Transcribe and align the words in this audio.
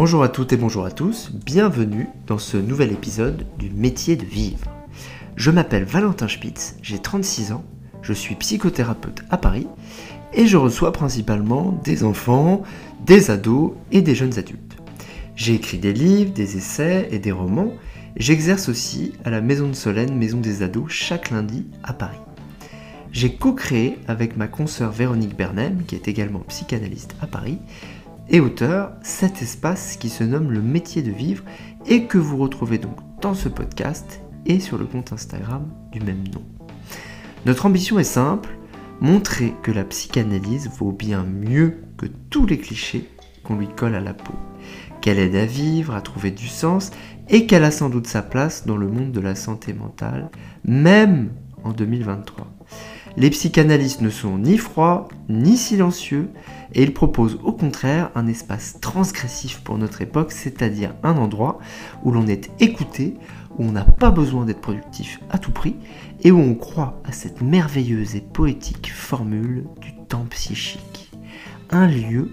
Bonjour 0.00 0.22
à 0.22 0.28
toutes 0.28 0.52
et 0.52 0.56
bonjour 0.56 0.84
à 0.84 0.92
tous, 0.92 1.32
bienvenue 1.32 2.06
dans 2.28 2.38
ce 2.38 2.56
nouvel 2.56 2.92
épisode 2.92 3.44
du 3.58 3.68
métier 3.68 4.14
de 4.14 4.24
vivre. 4.24 4.70
Je 5.34 5.50
m'appelle 5.50 5.82
Valentin 5.82 6.28
Spitz, 6.28 6.76
j'ai 6.82 7.00
36 7.00 7.50
ans, 7.50 7.64
je 8.00 8.12
suis 8.12 8.36
psychothérapeute 8.36 9.24
à 9.28 9.38
Paris 9.38 9.66
et 10.32 10.46
je 10.46 10.56
reçois 10.56 10.92
principalement 10.92 11.80
des 11.82 12.04
enfants, 12.04 12.62
des 13.04 13.32
ados 13.32 13.72
et 13.90 14.00
des 14.00 14.14
jeunes 14.14 14.38
adultes. 14.38 14.76
J'ai 15.34 15.54
écrit 15.54 15.78
des 15.78 15.92
livres, 15.92 16.32
des 16.32 16.56
essais 16.56 17.08
et 17.10 17.18
des 17.18 17.32
romans, 17.32 17.72
j'exerce 18.14 18.68
aussi 18.68 19.14
à 19.24 19.30
la 19.30 19.40
Maison 19.40 19.66
de 19.66 19.74
Solène, 19.74 20.16
Maison 20.16 20.38
des 20.38 20.62
ados, 20.62 20.92
chaque 20.92 21.30
lundi 21.30 21.66
à 21.82 21.92
Paris. 21.92 22.20
J'ai 23.10 23.34
co-créé 23.34 23.98
avec 24.06 24.36
ma 24.36 24.46
consoeur 24.46 24.92
Véronique 24.92 25.36
Bernem, 25.36 25.82
qui 25.88 25.96
est 25.96 26.06
également 26.06 26.44
psychanalyste 26.46 27.16
à 27.20 27.26
Paris, 27.26 27.58
et 28.30 28.40
auteur, 28.40 28.92
cet 29.02 29.42
espace 29.42 29.96
qui 29.96 30.08
se 30.08 30.24
nomme 30.24 30.52
le 30.52 30.60
métier 30.60 31.02
de 31.02 31.10
vivre 31.10 31.44
et 31.86 32.04
que 32.04 32.18
vous 32.18 32.36
retrouvez 32.36 32.78
donc 32.78 32.96
dans 33.20 33.34
ce 33.34 33.48
podcast 33.48 34.20
et 34.46 34.60
sur 34.60 34.78
le 34.78 34.84
compte 34.84 35.12
Instagram 35.12 35.68
du 35.92 36.00
même 36.00 36.24
nom. 36.32 36.42
Notre 37.46 37.66
ambition 37.66 37.98
est 37.98 38.04
simple, 38.04 38.50
montrer 39.00 39.54
que 39.62 39.70
la 39.70 39.84
psychanalyse 39.84 40.70
vaut 40.78 40.92
bien 40.92 41.24
mieux 41.24 41.82
que 41.96 42.06
tous 42.30 42.46
les 42.46 42.58
clichés 42.58 43.08
qu'on 43.44 43.56
lui 43.56 43.68
colle 43.68 43.94
à 43.94 44.00
la 44.00 44.14
peau, 44.14 44.34
qu'elle 45.00 45.18
aide 45.18 45.36
à 45.36 45.46
vivre, 45.46 45.94
à 45.94 46.00
trouver 46.00 46.30
du 46.30 46.48
sens 46.48 46.90
et 47.28 47.46
qu'elle 47.46 47.64
a 47.64 47.70
sans 47.70 47.88
doute 47.88 48.06
sa 48.06 48.22
place 48.22 48.66
dans 48.66 48.76
le 48.76 48.88
monde 48.88 49.12
de 49.12 49.20
la 49.20 49.34
santé 49.34 49.72
mentale, 49.72 50.30
même 50.64 51.30
en 51.64 51.72
2023. 51.72 52.46
Les 53.16 53.30
psychanalystes 53.30 54.00
ne 54.00 54.10
sont 54.10 54.38
ni 54.38 54.58
froids 54.58 55.08
ni 55.28 55.56
silencieux 55.56 56.30
et 56.74 56.82
ils 56.82 56.94
proposent 56.94 57.38
au 57.42 57.52
contraire 57.52 58.10
un 58.14 58.26
espace 58.26 58.78
transgressif 58.80 59.60
pour 59.60 59.78
notre 59.78 60.02
époque, 60.02 60.32
c'est-à-dire 60.32 60.94
un 61.02 61.16
endroit 61.16 61.58
où 62.04 62.10
l'on 62.10 62.26
est 62.26 62.50
écouté, 62.60 63.14
où 63.58 63.64
on 63.64 63.72
n'a 63.72 63.84
pas 63.84 64.10
besoin 64.10 64.44
d'être 64.44 64.60
productif 64.60 65.20
à 65.30 65.38
tout 65.38 65.52
prix 65.52 65.76
et 66.22 66.30
où 66.30 66.38
on 66.38 66.54
croit 66.54 67.00
à 67.04 67.12
cette 67.12 67.40
merveilleuse 67.40 68.16
et 68.16 68.20
poétique 68.20 68.92
formule 68.92 69.64
du 69.80 69.94
temps 70.08 70.26
psychique. 70.30 71.10
Un 71.70 71.86
lieu 71.86 72.30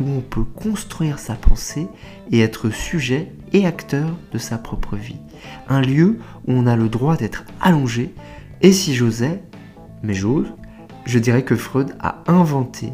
où 0.00 0.04
on 0.08 0.20
peut 0.20 0.44
construire 0.44 1.18
sa 1.18 1.34
pensée 1.34 1.86
et 2.32 2.40
être 2.40 2.70
sujet 2.70 3.32
et 3.52 3.66
acteur 3.66 4.16
de 4.32 4.38
sa 4.38 4.58
propre 4.58 4.96
vie. 4.96 5.20
Un 5.68 5.80
lieu 5.80 6.18
où 6.46 6.52
on 6.52 6.66
a 6.66 6.76
le 6.76 6.88
droit 6.88 7.16
d'être 7.16 7.44
allongé 7.60 8.12
et 8.60 8.72
si 8.72 8.94
j'osais, 8.94 9.42
mais 10.02 10.14
j'ose, 10.14 10.52
je 11.04 11.18
dirais 11.18 11.44
que 11.44 11.56
Freud 11.56 11.94
a 12.00 12.22
inventé 12.26 12.92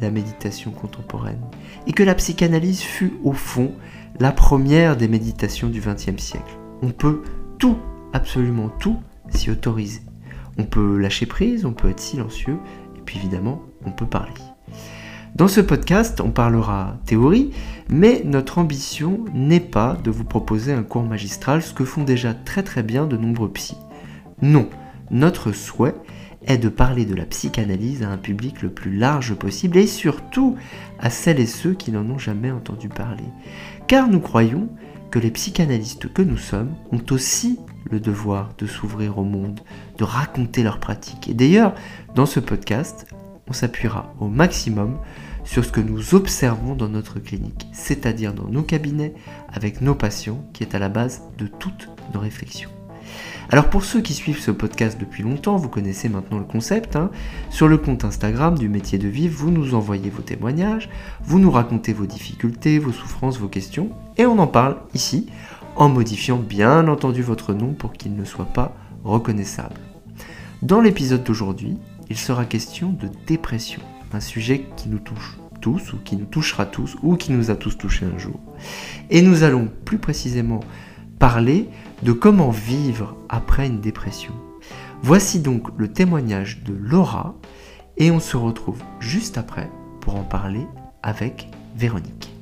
la 0.00 0.10
méditation 0.10 0.70
contemporaine 0.70 1.40
et 1.86 1.92
que 1.92 2.02
la 2.02 2.14
psychanalyse 2.14 2.80
fut 2.80 3.14
au 3.24 3.32
fond 3.32 3.72
la 4.20 4.32
première 4.32 4.96
des 4.96 5.08
méditations 5.08 5.68
du 5.68 5.80
XXe 5.80 6.22
siècle. 6.22 6.58
On 6.82 6.90
peut 6.90 7.22
tout, 7.58 7.78
absolument 8.12 8.68
tout, 8.68 8.98
s'y 9.30 9.50
autoriser. 9.50 10.02
On 10.58 10.64
peut 10.64 10.98
lâcher 10.98 11.26
prise, 11.26 11.64
on 11.64 11.72
peut 11.72 11.90
être 11.90 12.00
silencieux 12.00 12.58
et 12.96 13.00
puis 13.04 13.18
évidemment, 13.18 13.62
on 13.84 13.90
peut 13.90 14.06
parler. 14.06 14.32
Dans 15.34 15.48
ce 15.48 15.60
podcast, 15.60 16.20
on 16.20 16.30
parlera 16.30 16.96
théorie, 17.06 17.52
mais 17.88 18.22
notre 18.24 18.58
ambition 18.58 19.24
n'est 19.34 19.60
pas 19.60 19.96
de 20.02 20.10
vous 20.10 20.24
proposer 20.24 20.72
un 20.72 20.82
cours 20.82 21.04
magistral, 21.04 21.62
ce 21.62 21.72
que 21.72 21.84
font 21.84 22.02
déjà 22.02 22.34
très 22.34 22.62
très 22.62 22.82
bien 22.82 23.06
de 23.06 23.16
nombreux 23.16 23.50
psys. 23.52 23.78
Non, 24.42 24.68
notre 25.10 25.52
souhait 25.52 25.94
est 26.46 26.58
de 26.58 26.68
parler 26.68 27.04
de 27.04 27.14
la 27.14 27.26
psychanalyse 27.26 28.02
à 28.02 28.10
un 28.10 28.16
public 28.16 28.62
le 28.62 28.70
plus 28.70 28.96
large 28.96 29.34
possible 29.34 29.76
et 29.76 29.86
surtout 29.86 30.56
à 30.98 31.10
celles 31.10 31.40
et 31.40 31.46
ceux 31.46 31.74
qui 31.74 31.90
n'en 31.90 32.08
ont 32.08 32.18
jamais 32.18 32.50
entendu 32.50 32.88
parler. 32.88 33.24
Car 33.86 34.08
nous 34.08 34.20
croyons 34.20 34.68
que 35.10 35.18
les 35.18 35.30
psychanalystes 35.30 36.12
que 36.12 36.22
nous 36.22 36.36
sommes 36.36 36.74
ont 36.92 37.02
aussi 37.10 37.58
le 37.90 38.00
devoir 38.00 38.50
de 38.58 38.66
s'ouvrir 38.66 39.18
au 39.18 39.24
monde, 39.24 39.60
de 39.96 40.04
raconter 40.04 40.62
leurs 40.62 40.80
pratiques. 40.80 41.28
Et 41.28 41.34
d'ailleurs, 41.34 41.74
dans 42.14 42.26
ce 42.26 42.40
podcast, 42.40 43.06
on 43.48 43.52
s'appuiera 43.52 44.14
au 44.20 44.28
maximum 44.28 44.98
sur 45.44 45.64
ce 45.64 45.72
que 45.72 45.80
nous 45.80 46.14
observons 46.14 46.74
dans 46.74 46.88
notre 46.88 47.18
clinique, 47.18 47.66
c'est-à-dire 47.72 48.34
dans 48.34 48.48
nos 48.48 48.62
cabinets, 48.62 49.14
avec 49.50 49.80
nos 49.80 49.94
patients, 49.94 50.44
qui 50.52 50.62
est 50.62 50.74
à 50.74 50.78
la 50.78 50.90
base 50.90 51.22
de 51.38 51.46
toutes 51.46 51.88
nos 52.12 52.20
réflexions. 52.20 52.70
Alors 53.50 53.70
pour 53.70 53.82
ceux 53.82 54.02
qui 54.02 54.12
suivent 54.12 54.40
ce 54.40 54.50
podcast 54.50 55.00
depuis 55.00 55.22
longtemps, 55.22 55.56
vous 55.56 55.70
connaissez 55.70 56.10
maintenant 56.10 56.38
le 56.38 56.44
concept. 56.44 56.96
Hein. 56.96 57.10
Sur 57.48 57.66
le 57.66 57.78
compte 57.78 58.04
Instagram 58.04 58.58
du 58.58 58.68
métier 58.68 58.98
de 58.98 59.08
vivre, 59.08 59.34
vous 59.38 59.50
nous 59.50 59.74
envoyez 59.74 60.10
vos 60.10 60.20
témoignages, 60.20 60.90
vous 61.24 61.38
nous 61.38 61.50
racontez 61.50 61.94
vos 61.94 62.04
difficultés, 62.04 62.78
vos 62.78 62.92
souffrances, 62.92 63.38
vos 63.38 63.48
questions, 63.48 63.88
et 64.18 64.26
on 64.26 64.38
en 64.38 64.46
parle 64.46 64.76
ici, 64.92 65.28
en 65.76 65.88
modifiant 65.88 66.36
bien 66.36 66.88
entendu 66.88 67.22
votre 67.22 67.54
nom 67.54 67.72
pour 67.72 67.94
qu'il 67.94 68.16
ne 68.16 68.24
soit 68.24 68.52
pas 68.52 68.76
reconnaissable. 69.02 69.80
Dans 70.60 70.82
l'épisode 70.82 71.24
d'aujourd'hui, 71.24 71.78
il 72.10 72.18
sera 72.18 72.44
question 72.44 72.90
de 72.90 73.08
dépression, 73.26 73.80
un 74.12 74.20
sujet 74.20 74.66
qui 74.76 74.90
nous 74.90 74.98
touche 74.98 75.38
tous, 75.62 75.94
ou 75.94 75.96
qui 76.04 76.16
nous 76.16 76.26
touchera 76.26 76.66
tous, 76.66 76.96
ou 77.02 77.16
qui 77.16 77.32
nous 77.32 77.50
a 77.50 77.56
tous 77.56 77.78
touchés 77.78 78.04
un 78.04 78.18
jour. 78.18 78.38
Et 79.08 79.22
nous 79.22 79.42
allons 79.42 79.70
plus 79.86 79.98
précisément 79.98 80.60
parler 81.18 81.68
de 82.02 82.12
comment 82.12 82.50
vivre 82.50 83.16
après 83.28 83.66
une 83.66 83.80
dépression. 83.80 84.32
Voici 85.02 85.40
donc 85.40 85.68
le 85.76 85.92
témoignage 85.92 86.62
de 86.64 86.74
Laura 86.74 87.34
et 87.96 88.10
on 88.10 88.20
se 88.20 88.36
retrouve 88.36 88.82
juste 89.00 89.38
après 89.38 89.70
pour 90.00 90.16
en 90.16 90.24
parler 90.24 90.66
avec 91.02 91.48
Véronique. 91.76 92.37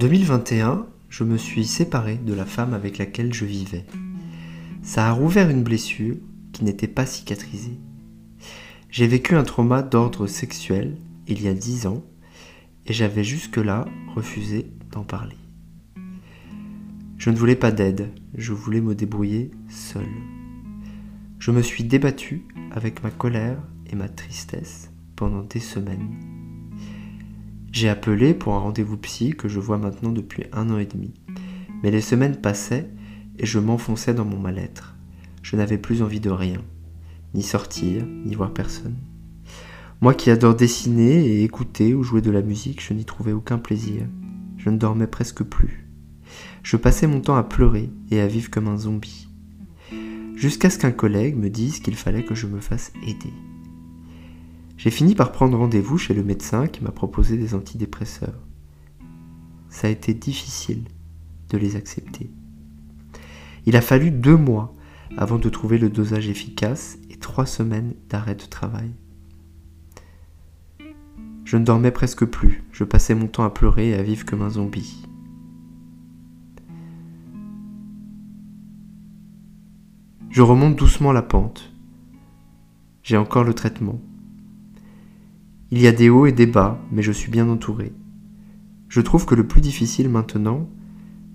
2021, 0.00 0.86
je 1.10 1.24
me 1.24 1.36
suis 1.36 1.66
séparé 1.66 2.16
de 2.16 2.32
la 2.32 2.46
femme 2.46 2.72
avec 2.72 2.96
laquelle 2.96 3.34
je 3.34 3.44
vivais. 3.44 3.84
Ça 4.82 5.06
a 5.06 5.12
rouvert 5.12 5.50
une 5.50 5.62
blessure 5.62 6.16
qui 6.52 6.64
n'était 6.64 6.88
pas 6.88 7.04
cicatrisée. 7.04 7.78
J'ai 8.88 9.06
vécu 9.06 9.34
un 9.34 9.42
trauma 9.42 9.82
d'ordre 9.82 10.26
sexuel 10.26 10.96
il 11.28 11.42
y 11.42 11.48
a 11.48 11.52
dix 11.52 11.86
ans 11.86 12.02
et 12.86 12.94
j'avais 12.94 13.24
jusque-là 13.24 13.84
refusé 14.14 14.70
d'en 14.90 15.02
parler. 15.02 15.36
Je 17.18 17.28
ne 17.28 17.36
voulais 17.36 17.54
pas 17.54 17.70
d'aide, 17.70 18.08
je 18.34 18.54
voulais 18.54 18.80
me 18.80 18.94
débrouiller 18.94 19.50
seul. 19.68 20.08
Je 21.38 21.50
me 21.50 21.60
suis 21.60 21.84
débattu 21.84 22.46
avec 22.70 23.02
ma 23.02 23.10
colère 23.10 23.58
et 23.90 23.96
ma 23.96 24.08
tristesse 24.08 24.90
pendant 25.14 25.42
des 25.42 25.60
semaines. 25.60 26.39
J'ai 27.72 27.88
appelé 27.88 28.34
pour 28.34 28.54
un 28.54 28.58
rendez-vous 28.58 28.96
psy 28.96 29.30
que 29.30 29.48
je 29.48 29.60
vois 29.60 29.78
maintenant 29.78 30.10
depuis 30.10 30.44
un 30.52 30.70
an 30.70 30.78
et 30.78 30.86
demi. 30.86 31.14
Mais 31.82 31.90
les 31.90 32.00
semaines 32.00 32.36
passaient 32.36 32.90
et 33.38 33.46
je 33.46 33.58
m'enfonçais 33.58 34.12
dans 34.12 34.24
mon 34.24 34.38
mal-être. 34.38 34.96
Je 35.42 35.56
n'avais 35.56 35.78
plus 35.78 36.02
envie 36.02 36.20
de 36.20 36.30
rien, 36.30 36.60
ni 37.34 37.42
sortir, 37.42 38.04
ni 38.24 38.34
voir 38.34 38.52
personne. 38.52 38.96
Moi 40.00 40.14
qui 40.14 40.30
adore 40.30 40.54
dessiner 40.54 41.24
et 41.26 41.44
écouter 41.44 41.94
ou 41.94 42.02
jouer 42.02 42.22
de 42.22 42.30
la 42.30 42.42
musique, 42.42 42.82
je 42.82 42.92
n'y 42.92 43.04
trouvais 43.04 43.32
aucun 43.32 43.58
plaisir. 43.58 44.02
Je 44.58 44.68
ne 44.68 44.76
dormais 44.76 45.06
presque 45.06 45.44
plus. 45.44 45.86
Je 46.62 46.76
passais 46.76 47.06
mon 47.06 47.20
temps 47.20 47.36
à 47.36 47.42
pleurer 47.42 47.90
et 48.10 48.20
à 48.20 48.26
vivre 48.26 48.50
comme 48.50 48.68
un 48.68 48.78
zombie. 48.78 49.28
Jusqu'à 50.34 50.70
ce 50.70 50.78
qu'un 50.78 50.90
collègue 50.90 51.36
me 51.36 51.50
dise 51.50 51.80
qu'il 51.80 51.96
fallait 51.96 52.24
que 52.24 52.34
je 52.34 52.46
me 52.46 52.60
fasse 52.60 52.92
aider. 53.06 53.32
J'ai 54.80 54.90
fini 54.90 55.14
par 55.14 55.30
prendre 55.30 55.58
rendez-vous 55.58 55.98
chez 55.98 56.14
le 56.14 56.24
médecin 56.24 56.66
qui 56.66 56.82
m'a 56.82 56.90
proposé 56.90 57.36
des 57.36 57.54
antidépresseurs. 57.54 58.40
Ça 59.68 59.88
a 59.88 59.90
été 59.90 60.14
difficile 60.14 60.84
de 61.50 61.58
les 61.58 61.76
accepter. 61.76 62.30
Il 63.66 63.76
a 63.76 63.82
fallu 63.82 64.10
deux 64.10 64.38
mois 64.38 64.74
avant 65.18 65.38
de 65.38 65.50
trouver 65.50 65.76
le 65.76 65.90
dosage 65.90 66.30
efficace 66.30 66.96
et 67.10 67.16
trois 67.16 67.44
semaines 67.44 67.92
d'arrêt 68.08 68.36
de 68.36 68.44
travail. 68.44 68.90
Je 71.44 71.58
ne 71.58 71.64
dormais 71.66 71.90
presque 71.90 72.24
plus, 72.24 72.64
je 72.72 72.84
passais 72.84 73.14
mon 73.14 73.26
temps 73.26 73.44
à 73.44 73.50
pleurer 73.50 73.90
et 73.90 73.94
à 73.96 74.02
vivre 74.02 74.24
comme 74.24 74.40
un 74.40 74.48
zombie. 74.48 75.06
Je 80.30 80.40
remonte 80.40 80.76
doucement 80.76 81.12
la 81.12 81.20
pente. 81.20 81.70
J'ai 83.02 83.18
encore 83.18 83.44
le 83.44 83.52
traitement. 83.52 84.00
Il 85.72 85.80
y 85.80 85.86
a 85.86 85.92
des 85.92 86.10
hauts 86.10 86.26
et 86.26 86.32
des 86.32 86.46
bas, 86.46 86.80
mais 86.90 87.02
je 87.02 87.12
suis 87.12 87.30
bien 87.30 87.48
entouré. 87.48 87.92
Je 88.88 89.00
trouve 89.00 89.24
que 89.24 89.36
le 89.36 89.46
plus 89.46 89.60
difficile 89.60 90.08
maintenant, 90.08 90.68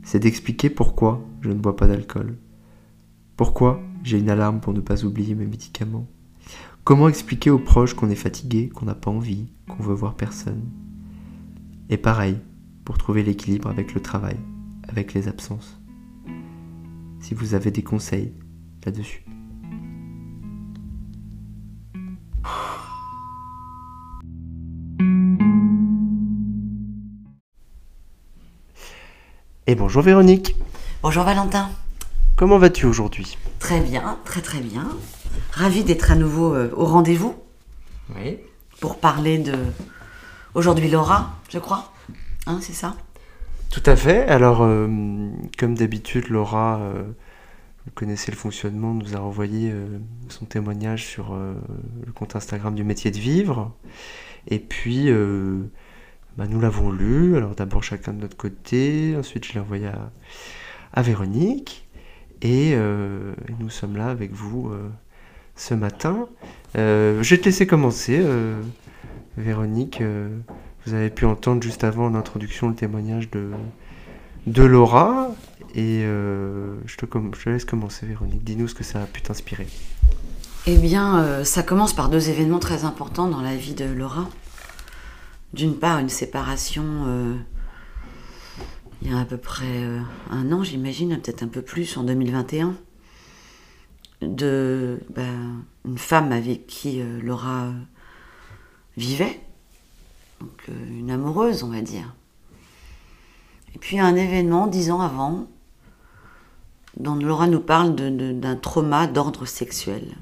c'est 0.04 0.20
d'expliquer 0.20 0.70
pourquoi 0.70 1.26
je 1.40 1.50
ne 1.50 1.56
bois 1.56 1.78
pas 1.78 1.88
d'alcool. 1.88 2.38
Pourquoi 3.38 3.82
j'ai 4.04 4.20
une 4.20 4.30
alarme 4.30 4.60
pour 4.60 4.74
ne 4.74 4.82
pas 4.82 5.06
oublier 5.06 5.36
mes 5.36 5.46
médicaments. 5.46 6.08
Comment 6.84 7.08
expliquer 7.08 7.50
aux 7.50 7.60
proches 7.60 7.94
qu'on 7.96 8.10
est 8.10 8.16
fatigué, 8.16 8.70
qu'on 8.70 8.86
n'a 8.86 8.94
pas 8.94 9.10
envie, 9.10 9.48
qu'on 9.68 9.82
veut 9.82 9.96
voir 9.96 10.16
personne 10.16 10.70
Et 11.90 11.98
pareil, 11.98 12.38
pour 12.84 12.98
trouver 12.98 13.24
l'équilibre 13.24 13.70
avec 13.70 13.94
le 13.94 14.02
travail, 14.02 14.38
avec 14.88 15.14
les 15.14 15.28
absences. 15.28 15.80
Si 17.20 17.34
vous 17.34 17.56
avez 17.56 17.72
des 17.72 17.84
conseils 17.84 18.34
là-dessus. 18.86 19.25
Et 29.68 29.74
bonjour 29.74 30.04
Véronique. 30.04 30.56
Bonjour 31.02 31.24
Valentin. 31.24 31.72
Comment 32.36 32.60
vas-tu 32.60 32.86
aujourd'hui? 32.86 33.36
Très 33.58 33.82
bien, 33.82 34.20
très 34.24 34.44
très 34.44 34.60
bien. 34.60 34.88
Ravi 35.50 35.84
d'être 35.84 36.12
à 36.12 36.16
nouveau 36.16 36.54
euh, 36.54 36.70
au 36.76 36.86
rendez-vous. 36.86 37.34
Oui. 38.16 38.38
Pour 38.80 39.00
parler 39.00 39.40
de 39.40 39.56
aujourd'hui 40.54 40.88
Laura, 40.88 41.40
je 41.50 41.58
crois. 41.58 41.92
Hein, 42.46 42.60
c'est 42.62 42.74
ça? 42.74 42.96
Tout 43.72 43.82
à 43.88 43.96
fait. 43.96 44.28
Alors, 44.28 44.62
euh, 44.62 44.88
comme 45.58 45.74
d'habitude, 45.74 46.30
Laura, 46.30 46.78
euh, 46.82 47.02
vous 47.88 47.92
connaissez 47.96 48.30
le 48.30 48.38
fonctionnement, 48.38 48.94
nous 48.94 49.16
a 49.16 49.20
envoyé 49.20 49.74
son 50.30 50.46
témoignage 50.46 51.06
sur 51.06 51.36
le 51.36 52.12
compte 52.14 52.36
Instagram 52.36 52.76
du 52.76 52.84
métier 52.84 53.10
de 53.10 53.18
vivre. 53.18 53.72
Et 54.48 54.60
puis, 54.60 55.12
bah, 56.38 56.46
nous 56.50 56.60
l'avons 56.60 56.92
lu, 56.92 57.38
alors 57.38 57.56
d'abord 57.56 57.84
chacun 57.84 58.12
de 58.12 58.22
notre 58.22 58.36
côté, 58.36 59.16
ensuite 59.18 59.46
je 59.46 59.54
l'ai 59.54 59.60
envoyé 59.60 59.90
à, 60.94 61.02
Véronique, 61.02 61.88
euh, 62.44 63.34
et, 63.48 63.54
nous 63.60 63.70
sommes 63.70 63.96
là 63.96 64.08
avec 64.08 64.34
vous 64.34 64.70
euh, 64.70 64.90
ce 65.56 65.74
matin. 65.74 66.28
Euh, 66.78 67.24
je 67.24 67.36
vais 67.36 67.42
te 67.42 67.46
laisser 67.46 67.66
commencer, 67.66 68.22
Véronique. 69.38 70.02
vous 70.86 70.94
avez 70.94 71.10
pu 71.10 71.26
entendre 71.26 71.64
juste 71.64 71.84
avant 71.86 72.10
l'introduction 72.10 72.68
le 72.68 72.76
témoignage 72.76 73.30
de, 73.32 73.52
de 74.48 74.64
Laura, 74.64 75.30
et 75.74 76.02
je, 76.04 76.96
te, 76.98 77.50
laisse 77.50 77.66
commencer, 77.66 78.06
Véronique. 78.06 78.44
Dis-nous 78.44 78.68
ce 78.68 78.76
que 78.76 78.84
ça 78.84 79.02
a 79.02 79.06
pu 79.06 79.22
t'inspirer. 79.22 79.68
Eh 80.68 80.78
bien, 80.78 81.44
ça 81.46 81.64
commence 81.64 81.94
par 81.94 82.10
deux 82.10 82.30
événements 82.30 82.60
très 82.60 82.84
importants 82.84 83.28
dans 83.28 83.42
la 83.42 83.56
vie 83.56 83.74
de 83.74 83.86
Laura 83.86 84.28
d'une 85.54 85.78
part 85.78 86.00
une 86.00 86.10
séparation 86.10 86.84
euh, 87.08 87.36
il 89.02 89.12
y 89.12 89.14
a 89.14 89.20
à 89.20 89.26
peu 89.26 89.38
près 89.38 89.66
euh, 89.66 90.00
un 90.32 90.52
an, 90.52 90.64
j'imagine, 90.64 91.20
peut-être 91.22 91.44
un 91.44 91.48
peu 91.48 91.62
plus, 91.62 91.98
en 91.98 92.04
2021, 92.04 92.76
de 94.22 95.00
ben, 95.10 95.64
une 95.86 95.98
femme 95.98 96.32
avec 96.32 96.66
qui 96.68 97.02
euh, 97.02 97.22
Laura 97.22 97.72
vivait, 98.98 99.40
donc 100.40 100.70
une 100.70 101.12
amoureuse, 101.12 101.64
on 101.64 101.70
va 101.70 101.82
dire. 101.82 102.16
Et 103.76 103.78
puis 103.78 104.00
un 104.00 104.16
événement 104.16 104.68
dix 104.68 104.90
ans 104.90 105.02
avant, 105.02 105.48
dont 106.98 107.16
Laura 107.16 107.48
nous 107.48 107.60
parle 107.60 107.94
d'un 107.94 108.56
trauma 108.56 109.06
d'ordre 109.06 109.46
sexuel. 109.46 110.16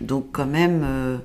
Donc 0.00 0.28
quand 0.32 0.46
même 0.46 1.20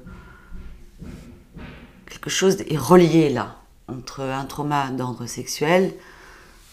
quelque 2.20 2.30
chose 2.30 2.58
est 2.68 2.78
relié 2.78 3.30
là, 3.30 3.56
entre 3.88 4.22
un 4.22 4.44
trauma 4.44 4.92
d'ordre 4.92 5.26
sexuel 5.26 5.94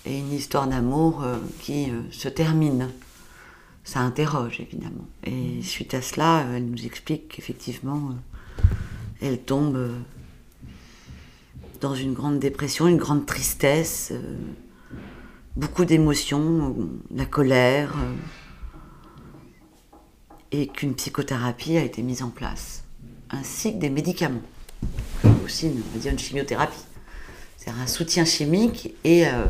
et 0.05 0.19
une 0.19 0.33
histoire 0.33 0.67
d'amour 0.67 1.23
euh, 1.23 1.37
qui 1.61 1.89
euh, 1.89 2.03
se 2.11 2.29
termine. 2.29 2.91
Ça 3.85 4.01
interroge 4.01 4.61
évidemment. 4.61 5.07
Et 5.23 5.63
suite 5.63 5.95
à 5.95 6.03
cela, 6.03 6.41
euh, 6.41 6.57
elle 6.57 6.67
nous 6.67 6.85
explique 6.85 7.29
qu'effectivement, 7.29 8.11
elle 9.23 9.41
tombe 9.41 9.91
dans 11.81 11.95
une 11.95 12.13
grande 12.13 12.41
dépression, 12.41 12.89
une 12.89 12.97
grande 12.97 13.25
tristesse, 13.25 14.13
beaucoup 15.55 15.85
d'émotions, 15.85 16.75
la 17.15 17.25
colère, 17.25 17.95
et 20.51 20.67
qu'une 20.67 20.95
psychothérapie 20.95 21.77
a 21.77 21.85
été 21.85 22.03
mise 22.03 22.23
en 22.25 22.31
place, 22.31 22.83
ainsi 23.31 23.75
que 23.75 23.79
des 23.79 23.91
médicaments 23.91 24.43
aussi, 25.45 25.67
on 25.67 25.95
va 25.95 25.99
dire, 25.99 26.13
une 26.13 26.19
chimiothérapie. 26.19 26.85
C'est 27.57 27.71
un 27.71 27.87
soutien 27.87 28.25
chimique 28.25 28.95
et, 29.05 29.27
euh, 29.27 29.45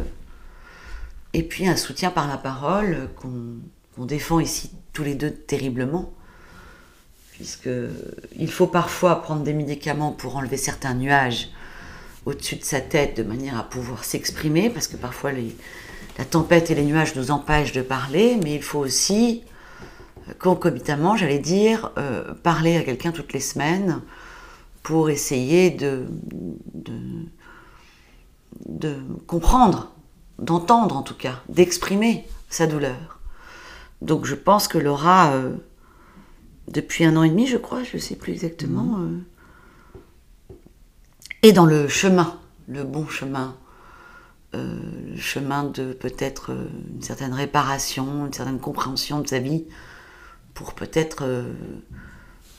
et 1.33 1.43
puis 1.43 1.67
un 1.69 1.77
soutien 1.77 2.11
par 2.11 2.29
la 2.29 2.39
parole 2.39 3.09
qu'on 3.17 4.05
défend 4.05 4.41
ici 4.41 4.71
tous 4.93 5.05
les 5.05 5.15
deux 5.15 5.31
terriblement. 5.31 6.13
Puisque 7.33 7.69
il 8.39 8.51
faut 8.51 8.67
parfois 8.67 9.21
prendre 9.21 9.43
des 9.43 9.53
médicaments 9.53 10.13
pour 10.13 10.37
enlever 10.37 10.57
certains 10.57 10.95
nuages 10.95 11.51
au-dessus 12.25 12.57
de 12.57 12.65
sa 12.65 12.81
tête 12.81 13.17
de 13.17 13.23
manière 13.23 13.59
à 13.59 13.63
pouvoir 13.63 14.05
s'exprimer, 14.05 14.71
parce 14.71 14.89
que 14.89 14.97
parfois 14.97 15.33
la 16.19 16.25
tempête 16.25 16.71
et 16.71 16.75
les 16.75 16.85
nuages 16.85 17.15
nous 17.15 17.31
empêchent 17.31 17.73
de 17.73 17.83
parler, 17.83 18.39
mais 18.43 18.55
il 18.55 18.63
faut 18.63 18.81
aussi, 18.81 19.45
concomitamment, 20.39 21.17
j'allais 21.17 21.39
dire, 21.39 21.93
euh, 21.99 22.35
parler 22.43 22.77
à 22.77 22.83
quelqu'un 22.83 23.13
toutes 23.13 23.33
les 23.33 23.41
semaines, 23.41 24.01
pour 24.87 25.11
essayer 25.11 25.71
de, 25.71 26.07
de, 28.65 28.95
comprendre, 29.27 29.91
d'entendre 30.39 30.97
en 30.97 31.03
tout 31.03 31.17
cas, 31.17 31.43
d'exprimer 31.49 32.25
sa 32.49 32.69
douleur. 32.69 33.19
Donc 34.01 34.27
je 34.27 34.37
pense 34.37 34.69
que 34.69 34.79
Laura, 34.79 35.33
euh, 35.33 35.57
depuis 36.69 37.05
un 37.05 37.17
an 37.17 37.25
et 37.25 37.31
demi, 37.31 37.49
je 37.49 37.57
crois, 37.57 37.83
je 37.83 37.97
ne 37.97 38.01
sais 38.01 38.15
plus 38.15 38.33
exactement, 38.33 38.85
mmh. 38.85 39.25
euh, 40.51 40.55
est 41.43 41.53
dans 41.53 41.67
le 41.67 41.89
chemin, 41.89 42.39
le 42.69 42.85
bon 42.85 43.09
chemin, 43.09 43.57
euh, 44.55 44.79
le 45.11 45.21
chemin 45.21 45.65
de 45.65 45.95
peut-être 45.95 46.57
une 46.95 47.03
certaine 47.03 47.33
réparation, 47.33 48.27
une 48.27 48.33
certaine 48.33 48.61
compréhension 48.61 49.19
de 49.19 49.27
sa 49.27 49.41
vie, 49.41 49.65
pour 50.55 50.75
peut-être 50.75 51.45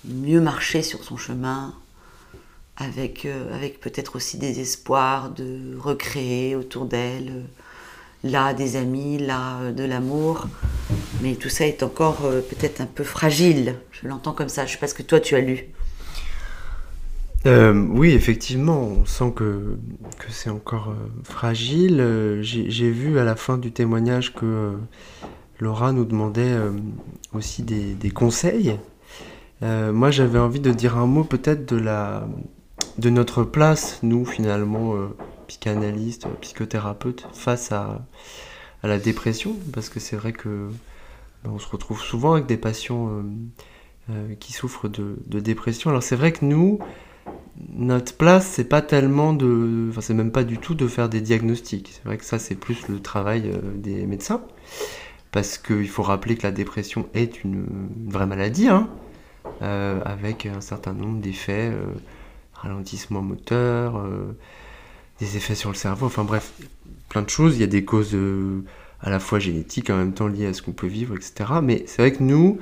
mieux 0.04 0.42
marcher 0.42 0.82
sur 0.82 1.06
son 1.06 1.16
chemin, 1.16 1.74
avec, 2.78 3.26
euh, 3.26 3.54
avec 3.54 3.80
peut-être 3.80 4.16
aussi 4.16 4.38
des 4.38 4.60
espoirs 4.60 5.32
de 5.32 5.78
recréer 5.78 6.56
autour 6.56 6.86
d'elle, 6.86 7.30
euh, 7.30 7.42
là 8.24 8.54
des 8.54 8.76
amis, 8.76 9.18
là 9.18 9.60
euh, 9.62 9.72
de 9.72 9.84
l'amour. 9.84 10.48
Mais 11.22 11.36
tout 11.36 11.50
ça 11.50 11.66
est 11.66 11.82
encore 11.82 12.20
peut-être 12.20 12.80
un 12.80 12.86
peu 12.86 13.04
fragile. 13.04 13.76
Je 13.92 14.08
l'entends 14.08 14.34
comme 14.34 14.50
ça. 14.50 14.66
Je 14.66 14.74
sais 14.74 14.78
pas 14.78 14.88
ce 14.88 14.94
que 14.94 15.02
toi 15.04 15.20
tu 15.20 15.36
as 15.36 15.42
lu. 15.42 15.66
oui, 17.46 18.12
effectivement, 18.12 18.80
on 18.82 19.06
sent 19.06 19.34
que, 19.36 19.78
que 20.20 20.32
c'est 20.32 20.52
encore 20.52 20.94
fragile. 21.24 22.40
J'ai 22.42 22.92
vu 22.92 23.18
à 23.18 23.24
la 23.24 23.36
fin 23.36 23.58
du 23.58 23.72
témoignage 23.72 24.34
que 24.36 24.74
Laura 25.60 25.92
nous 25.92 26.06
demandait 26.06 26.56
aussi 27.34 27.64
des, 27.64 27.94
des 27.94 28.12
conseils. 28.12 28.78
moi, 29.62 30.12
j'avais 30.12 30.40
envie 30.40 30.60
de 30.60 30.72
dire 30.72 30.98
un 30.98 31.08
mot 31.08 31.24
peut-être 31.24 31.68
de 31.68 31.78
la, 31.78 32.28
de 32.98 33.10
notre 33.10 33.44
place, 33.44 34.00
nous 34.04 34.26
finalement, 34.26 34.96
euh, 34.96 35.16
psychanalystes, 35.48 36.28
psychothérapeutes, 36.42 37.28
face 37.34 37.72
à, 37.72 38.06
la 38.84 39.00
dépression, 39.00 39.56
parce 39.74 39.90
que 39.90 40.00
c'est 40.00 40.16
vrai 40.16 40.32
que 40.32 40.70
ben, 41.44 41.52
on 41.52 41.60
se 41.60 41.68
retrouve 41.68 42.00
souvent 42.02 42.34
avec 42.34 42.46
des 42.46 42.58
patients 42.58 43.10
euh, 43.10 43.22
euh, 44.10 44.36
qui 44.40 44.54
souffrent 44.54 44.88
de, 44.88 45.40
dépression. 45.40 45.90
Alors 45.90 46.04
c'est 46.04 46.16
vrai 46.16 46.32
que 46.32 46.46
nous, 46.46 46.80
notre 47.74 48.16
place, 48.16 48.48
c'est 48.48 48.70
pas 48.70 48.82
tellement 48.82 49.34
de, 49.34 49.88
enfin 49.90 50.00
c'est 50.00 50.14
même 50.14 50.32
pas 50.32 50.46
du 50.46 50.58
tout 50.58 50.74
de 50.74 50.88
faire 50.88 51.10
des 51.10 51.22
diagnostics. 51.22 51.90
C'est 51.92 52.06
vrai 52.06 52.18
que 52.18 52.24
ça 52.24 52.40
c'est 52.40 52.56
plus 52.56 52.88
le 52.88 53.02
travail 53.02 53.52
des 53.76 54.06
médecins, 54.06 54.42
parce 55.32 55.58
qu'il 55.58 55.90
faut 55.90 56.04
rappeler 56.04 56.38
que 56.38 56.44
la 56.44 56.52
dépression 56.52 57.10
est 57.14 57.44
une, 57.44 57.90
vraie 58.08 58.28
maladie, 58.28 58.70
hein, 58.70 58.88
avec 59.60 60.46
un 60.46 60.62
certain 60.62 60.94
nombre 60.94 61.20
d'effets 61.20 61.74
ralentissement 62.62 63.22
moteur, 63.22 63.98
euh, 63.98 64.36
des 65.20 65.38
effets 65.38 65.56
sur 65.56 65.70
le 65.70 65.76
cerveau, 65.76 66.06
enfin 66.06 66.24
bref, 66.24 66.54
plein 67.10 67.22
de 67.22 67.30
choses. 67.30 67.56
Il 67.56 67.62
y 67.62 67.64
a 67.64 67.68
des 67.68 67.86
causes 67.86 68.14
euh, 68.14 68.64
à 69.02 69.10
la 69.10 69.20
fois 69.20 69.40
génétiques, 69.40 69.90
en 69.90 69.98
même 69.98 70.14
temps 70.14 70.28
liées 70.28 70.48
à 70.48 70.54
ce 70.54 70.62
qu'on 70.62 70.74
peut 70.74 70.88
vivre, 70.88 71.16
etc. 71.16 71.52
Mais 71.62 71.84
c'est 71.88 72.02
vrai 72.02 72.12
que 72.12 72.24
nous, 72.24 72.60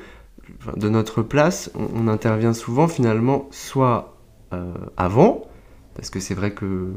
de 0.76 0.90
notre 0.90 1.22
place, 1.22 1.72
on, 1.76 2.08
intervient 2.08 2.54
souvent 2.54 2.88
finalement 2.88 3.48
soit 3.52 4.18
euh, 4.54 4.74
avant, 4.98 5.48
parce 5.96 6.10
que 6.10 6.20
c'est 6.20 6.36
vrai 6.36 6.52
que 6.52 6.94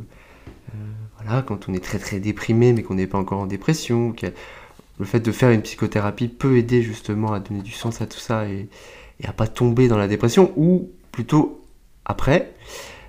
voilà, 1.20 1.42
quand 1.42 1.68
on 1.68 1.74
est 1.74 1.82
très 1.82 1.98
très 1.98 2.20
déprimé 2.20 2.72
mais 2.72 2.82
qu'on 2.82 2.94
n'est 2.94 3.06
pas 3.06 3.18
encore 3.18 3.40
en 3.40 3.46
dépression, 3.46 4.14
le 4.98 5.04
fait 5.04 5.20
de 5.20 5.32
faire 5.32 5.50
une 5.50 5.62
psychothérapie 5.62 6.28
peut 6.28 6.58
aider 6.58 6.82
justement 6.82 7.32
à 7.32 7.40
donner 7.40 7.62
du 7.62 7.72
sens 7.72 8.00
à 8.00 8.06
tout 8.06 8.18
ça 8.18 8.48
et, 8.48 8.68
et 9.20 9.26
à 9.26 9.32
pas 9.32 9.46
tomber 9.46 9.88
dans 9.88 9.98
la 9.98 10.08
dépression, 10.08 10.52
ou 10.56 10.90
plutôt 11.10 11.57
après. 12.08 12.52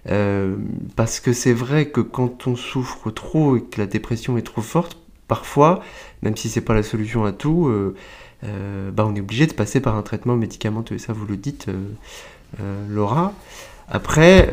Euh, 0.10 0.56
parce 0.96 1.20
que 1.20 1.34
c'est 1.34 1.54
vrai 1.54 1.90
que 1.90 2.02
quand 2.02 2.48
on 2.48 2.56
souffre 2.56 3.12
trop 3.12 3.58
et 3.58 3.62
que 3.62 3.80
la 3.80 3.88
dépression 3.88 4.38
est 4.38 4.44
trop 4.44 4.62
forte, 4.62 4.98
parfois, 5.28 5.84
même 6.22 6.38
si 6.38 6.50
c'est 6.50 6.62
pas 6.62 6.74
la 6.74 6.84
solution 6.84 7.26
à 7.26 7.32
tout, 7.32 7.68
euh, 7.68 8.92
bah, 8.92 9.06
on 9.06 9.16
est 9.16 9.20
obligé 9.20 9.48
de 9.48 9.54
passer 9.54 9.80
par 9.82 9.96
un 9.96 10.02
traitement 10.02 10.36
médicamenteux. 10.36 10.98
Ça, 10.98 11.14
vous 11.14 11.26
le 11.26 11.38
dites, 11.38 11.68
Laura. 12.90 13.34
Après, 13.90 14.50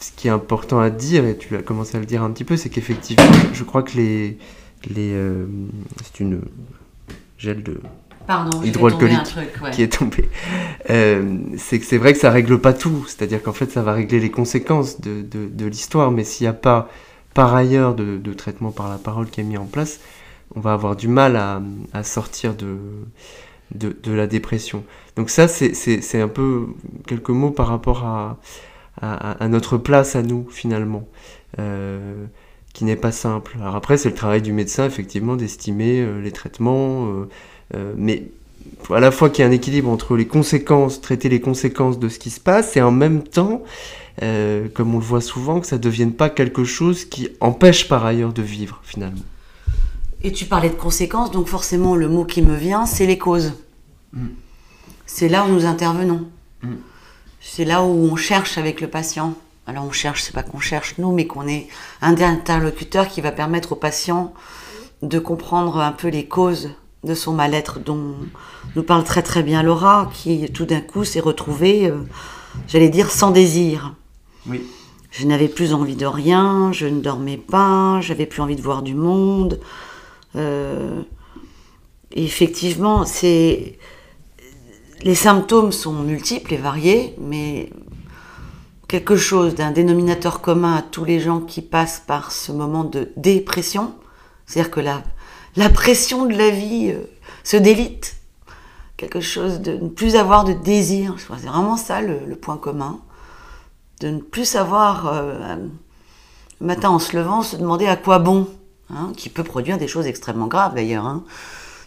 ce 0.00 0.12
qui 0.16 0.28
est 0.28 0.30
important 0.30 0.78
à 0.78 0.90
dire, 0.90 1.24
et 1.24 1.36
tu 1.36 1.56
as 1.56 1.62
commencé 1.62 1.96
à 1.96 2.00
le 2.00 2.06
dire 2.06 2.22
un 2.22 2.30
petit 2.30 2.44
peu, 2.44 2.56
c'est 2.56 2.70
qu'effectivement, 2.70 3.24
je 3.52 3.64
crois 3.64 3.82
que 3.82 3.96
les. 3.96 4.38
les 4.88 5.14
c'est 6.04 6.20
une 6.20 6.42
gel 7.38 7.62
de 7.64 7.80
Pardon, 8.26 8.62
hydroalcoolique 8.62 9.34
qui 9.72 9.82
est 9.82 9.98
tombé. 9.98 10.28
Euh, 10.90 11.38
c'est 11.56 11.78
que 11.78 11.86
c'est 11.86 11.98
vrai 11.98 12.12
que 12.12 12.18
ça 12.18 12.30
règle 12.30 12.58
pas 12.58 12.72
tout, 12.72 13.04
c'est-à-dire 13.06 13.42
qu'en 13.42 13.52
fait 13.52 13.70
ça 13.70 13.82
va 13.82 13.92
régler 13.92 14.20
les 14.20 14.30
conséquences 14.30 15.00
de, 15.00 15.22
de, 15.22 15.66
l'histoire, 15.66 16.10
mais 16.10 16.24
s'il 16.24 16.44
n'y 16.44 16.48
a 16.48 16.54
pas 16.54 16.88
par 17.34 17.54
ailleurs 17.54 17.94
de, 17.94 18.18
de, 18.18 18.32
traitement 18.32 18.70
par 18.70 18.88
la 18.88 18.98
parole 18.98 19.28
qui 19.28 19.40
est 19.40 19.44
mis 19.44 19.56
en 19.56 19.64
place, 19.64 20.00
on 20.54 20.60
va 20.60 20.72
avoir 20.72 20.96
du 20.96 21.08
mal 21.08 21.36
à, 21.36 21.62
à 21.92 22.02
sortir 22.02 22.54
de, 22.54 22.76
de, 23.74 24.12
la 24.12 24.26
dépression. 24.26 24.84
Donc 25.16 25.30
ça 25.30 25.48
c'est 25.48 26.20
un 26.20 26.28
peu 26.28 26.66
quelques 27.06 27.30
mots 27.30 27.50
par 27.50 27.68
rapport 27.68 28.04
à, 28.04 28.38
à, 29.00 29.32
à 29.32 29.48
notre 29.48 29.78
place 29.78 30.16
à 30.16 30.22
nous 30.22 30.46
finalement. 30.50 31.08
Euh, 31.58 32.26
qui 32.72 32.84
n'est 32.84 32.96
pas 32.96 33.12
simple. 33.12 33.56
Alors 33.60 33.76
après, 33.76 33.98
c'est 33.98 34.08
le 34.08 34.14
travail 34.14 34.40
du 34.40 34.52
médecin, 34.52 34.86
effectivement, 34.86 35.36
d'estimer 35.36 36.00
euh, 36.00 36.22
les 36.22 36.32
traitements, 36.32 37.06
mais 37.96 38.24
à 38.90 39.00
la 39.00 39.10
fois 39.10 39.30
qu'il 39.30 39.44
y 39.44 39.46
ait 39.46 39.50
un 39.50 39.54
équilibre 39.54 39.88
entre 39.88 40.16
les 40.16 40.26
conséquences, 40.26 41.00
traiter 41.00 41.28
les 41.28 41.40
conséquences 41.40 41.98
de 41.98 42.08
ce 42.08 42.18
qui 42.18 42.30
se 42.30 42.40
passe, 42.40 42.76
et 42.76 42.82
en 42.82 42.90
même 42.90 43.22
temps, 43.22 43.62
euh, 44.22 44.68
comme 44.74 44.94
on 44.94 44.98
le 44.98 45.04
voit 45.04 45.20
souvent, 45.20 45.60
que 45.60 45.66
ça 45.66 45.76
ne 45.76 45.82
devienne 45.82 46.12
pas 46.12 46.28
quelque 46.28 46.64
chose 46.64 47.04
qui 47.04 47.28
empêche 47.40 47.88
par 47.88 48.04
ailleurs 48.04 48.32
de 48.32 48.42
vivre 48.42 48.80
finalement. 48.84 49.22
Et 50.22 50.32
tu 50.32 50.44
parlais 50.44 50.68
de 50.68 50.74
conséquences, 50.74 51.30
donc 51.30 51.48
forcément 51.48 51.96
le 51.96 52.08
mot 52.08 52.24
qui 52.24 52.42
me 52.42 52.54
vient, 52.54 52.86
c'est 52.86 53.06
les 53.06 53.18
causes. 53.18 53.54
Mm. 54.12 54.26
C'est 55.06 55.28
là 55.28 55.44
où 55.44 55.48
nous 55.48 55.64
intervenons. 55.64 56.28
Mm. 56.62 56.74
C'est 57.40 57.64
là 57.64 57.82
où 57.82 57.88
on 57.88 58.16
cherche 58.16 58.58
avec 58.58 58.80
le 58.80 58.88
patient. 58.88 59.34
Alors 59.66 59.84
on 59.84 59.92
cherche, 59.92 60.22
c'est 60.22 60.34
pas 60.34 60.42
qu'on 60.42 60.60
cherche 60.60 60.96
nous, 60.98 61.12
mais 61.12 61.26
qu'on 61.26 61.48
est 61.48 61.68
un 62.00 62.20
interlocuteur 62.20 63.08
qui 63.08 63.20
va 63.20 63.32
permettre 63.32 63.72
au 63.72 63.76
patient 63.76 64.32
de 65.02 65.18
comprendre 65.18 65.78
un 65.78 65.92
peu 65.92 66.08
les 66.08 66.26
causes 66.26 66.70
de 67.04 67.14
son 67.14 67.32
mal-être 67.32 67.80
dont 67.80 68.14
nous 68.76 68.82
parle 68.82 69.04
très 69.04 69.22
très 69.22 69.42
bien 69.42 69.62
Laura, 69.62 70.10
qui 70.14 70.50
tout 70.52 70.64
d'un 70.64 70.80
coup 70.80 71.04
s'est 71.04 71.20
retrouvée, 71.20 71.88
euh, 71.88 71.98
j'allais 72.68 72.88
dire, 72.88 73.10
sans 73.10 73.30
désir. 73.30 73.94
Oui. 74.46 74.62
Je 75.10 75.26
n'avais 75.26 75.48
plus 75.48 75.74
envie 75.74 75.96
de 75.96 76.06
rien, 76.06 76.72
je 76.72 76.86
ne 76.86 77.00
dormais 77.00 77.36
pas, 77.36 78.00
j'avais 78.00 78.24
plus 78.24 78.40
envie 78.40 78.56
de 78.56 78.62
voir 78.62 78.82
du 78.82 78.94
monde. 78.94 79.60
Euh, 80.36 81.02
effectivement, 82.12 83.04
c'est 83.04 83.78
les 85.02 85.14
symptômes 85.14 85.72
sont 85.72 85.92
multiples 85.92 86.54
et 86.54 86.56
variés, 86.56 87.14
mais 87.18 87.70
quelque 88.88 89.16
chose 89.16 89.54
d'un 89.54 89.70
dénominateur 89.70 90.40
commun 90.40 90.76
à 90.76 90.82
tous 90.82 91.04
les 91.04 91.18
gens 91.18 91.40
qui 91.40 91.60
passent 91.60 92.02
par 92.06 92.30
ce 92.30 92.52
moment 92.52 92.84
de 92.84 93.10
dépression, 93.16 93.94
c'est-à-dire 94.46 94.70
que 94.70 94.80
la 94.80 95.02
la 95.56 95.68
pression 95.68 96.26
de 96.26 96.34
la 96.34 96.50
vie 96.50 96.92
euh, 96.94 97.04
se 97.44 97.56
délite. 97.56 98.16
Quelque 98.96 99.20
chose 99.20 99.60
de 99.60 99.72
ne 99.72 99.88
plus 99.88 100.16
avoir 100.16 100.44
de 100.44 100.52
désir. 100.52 101.16
C'est 101.18 101.48
vraiment 101.48 101.76
ça 101.76 102.00
le, 102.00 102.36
point 102.36 102.56
commun. 102.56 103.00
De 104.00 104.08
ne 104.08 104.20
plus 104.20 104.44
savoir, 104.44 105.06
euh, 105.08 105.56
le 106.60 106.66
matin 106.66 106.90
en 106.90 106.98
se 106.98 107.16
levant, 107.16 107.42
se 107.42 107.56
demander 107.56 107.86
à 107.86 107.96
quoi 107.96 108.18
bon. 108.18 108.48
Hein, 108.94 109.12
qui 109.16 109.30
peut 109.30 109.44
produire 109.44 109.78
des 109.78 109.88
choses 109.88 110.06
extrêmement 110.06 110.48
graves 110.48 110.74
d'ailleurs. 110.74 111.06
Hein. 111.06 111.24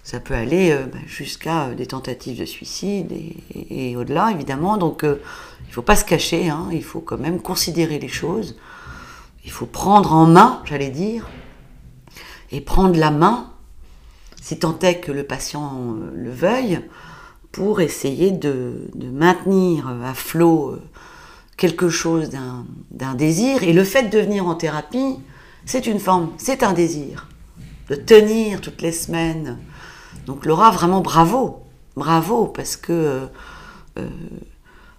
Ça 0.04 0.20
peut 0.20 0.34
aller 0.34 0.72
euh, 0.72 0.86
bah, 0.86 0.98
jusqu'à 1.06 1.70
des 1.70 1.86
tentatives 1.86 2.40
de 2.40 2.46
suicide 2.46 3.14
et, 3.54 3.96
au-delà 3.96 4.32
évidemment. 4.32 4.78
Donc 4.78 5.02
il 5.04 5.10
ne 5.10 5.72
faut 5.72 5.84
pas 5.84 5.96
se 5.96 6.04
cacher, 6.04 6.50
hein. 6.50 6.68
il 6.72 6.84
faut 6.84 7.02
quand 7.02 7.20
même 7.20 7.42
considérer 7.42 8.00
les 8.00 8.08
choses. 8.08 8.58
Il 9.44 9.52
faut 9.52 9.68
prendre 9.68 10.14
en 10.14 10.26
main, 10.26 10.62
j'allais 10.66 10.90
dire, 10.90 11.28
et 12.52 12.60
prendre 12.60 12.98
la 12.98 13.12
main 13.12 13.52
si 14.46 14.60
tant 14.60 14.78
est 14.84 15.00
que 15.00 15.12
le 15.12 15.24
patient 15.24 15.96
euh, 15.98 16.12
le 16.14 16.30
veuille, 16.30 16.80
pour 17.52 17.82
essayer 17.82 18.30
de, 18.30 18.88
maintenir 18.96 19.88
à 19.88 20.14
flot 20.14 20.70
euh, 20.70 20.82
quelque 21.58 21.90
chose 21.90 22.30
d'un 22.92 23.16
désir. 23.16 23.64
Et 23.64 23.74
le 23.74 23.84
fait 23.84 24.04
de 24.04 24.20
venir 24.20 24.46
en 24.46 24.54
thérapie, 24.54 25.16
c'est 25.66 25.88
une 25.88 26.00
forme, 26.00 26.30
c'est 26.38 26.62
un 26.62 26.74
désir. 26.74 27.28
De 27.90 27.96
tenir 27.96 28.62
toutes 28.62 28.84
les 28.84 28.92
semaines. 28.92 29.58
Donc 30.28 30.46
Laura, 30.46 30.70
vraiment 30.70 31.02
bravo. 31.02 31.64
Bravo, 31.96 32.46
parce 32.46 32.78
que... 32.78 33.22
Euh, 33.98 34.08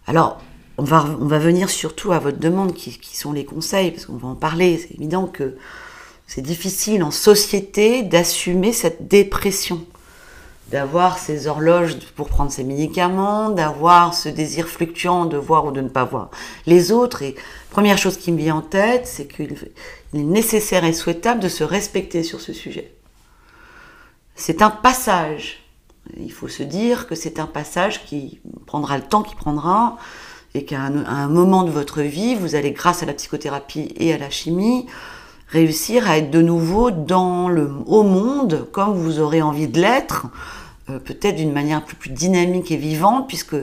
alors, 0.09 0.41
on 0.77 0.83
va, 0.83 1.05
venir 1.39 1.71
surtout 1.71 2.11
à 2.11 2.19
votre 2.19 2.39
demande, 2.41 2.75
qui 2.75 3.17
sont 3.17 3.33
les 3.33 3.45
conseils, 3.45 3.93
parce 3.93 4.07
qu'on 4.07 4.17
va 4.17 4.27
en 4.27 4.35
parler. 4.35 4.77
C'est 4.77 4.95
évident 4.97 5.29
que 5.29 5.57
c'est 6.27 6.43
difficile 6.43 7.03
en 7.03 7.11
société 7.11 8.03
d'assumer 8.03 8.73
cette 8.73 9.09
dépression, 9.09 9.85
d'avoir 10.71 11.19
ces 11.19 11.47
horloges 11.47 11.99
pour 12.17 12.29
prendre 12.29 12.51
ses 12.51 12.65
médicaments, 12.65 13.51
d'avoir 13.51 14.13
ce 14.15 14.29
désir 14.29 14.67
fluctuant 14.67 15.27
de 15.27 15.37
voir 15.37 15.67
ou 15.67 15.71
de 15.71 15.81
ne 15.81 15.89
pas 15.89 16.05
voir 16.05 16.31
les 16.67 16.91
autres. 16.91 17.23
Et 17.23 17.37
première 17.71 17.99
chose 17.99 18.17
qui 18.17 18.33
me 18.33 18.39
vient 18.39 18.57
en 18.57 18.63
tête, 18.63 19.07
c'est 19.07 19.27
qu'il 19.27 19.57
est 20.15 20.19
nécessaire 20.19 20.85
et 20.85 20.93
souhaitable 20.93 21.41
de 21.41 21.49
se 21.49 21.63
respecter 21.63 22.25
sur 22.25 22.41
ce 22.41 22.53
sujet. 22.53 22.93
C'est 24.35 24.63
un 24.63 24.71
passage. 24.71 25.63
Il 26.19 26.33
faut 26.33 26.49
se 26.49 26.63
dire 26.63 27.07
que 27.07 27.15
c'est 27.15 27.39
un 27.39 27.47
passage 27.47 28.05
qui 28.05 28.41
prendra 28.67 28.97
le 28.97 29.05
temps 29.05 29.23
qu'il 29.23 29.37
prendra 29.37 29.97
et 30.55 30.65
qu'à 30.65 30.81
un 30.81 31.29
moment 31.29 31.65
de 31.65 31.71
votre 31.71 32.01
vie, 32.01 32.35
vous 32.35 32.55
allez, 32.55 32.71
grâce 32.73 33.03
à 33.03 33.07
la 33.07 33.13
psychothérapie 33.13 33.93
et 33.97 34.13
à 34.13 34.19
la 34.19 34.31
chimie, 34.31 34.87
réussir 35.49 36.09
à 36.09 36.19
être 36.19 36.31
de 36.31 36.43
nouveau 36.43 36.91
dans 36.91 37.49
le, 37.49 37.71
au 37.87 38.03
monde 38.03 38.67
comme 38.73 38.95
vous 38.95 39.21
aurez 39.21 39.43
envie 39.43 39.69
de 39.69 39.81
l'être, 39.81 40.27
euh, 40.91 40.99
peut-être 40.99 41.37
d'une 41.37 41.53
manière 41.53 41.85
plus, 41.85 42.11
dynamique 42.11 42.71
et 42.71 42.77
vivante, 42.77 43.29
puisque 43.29 43.57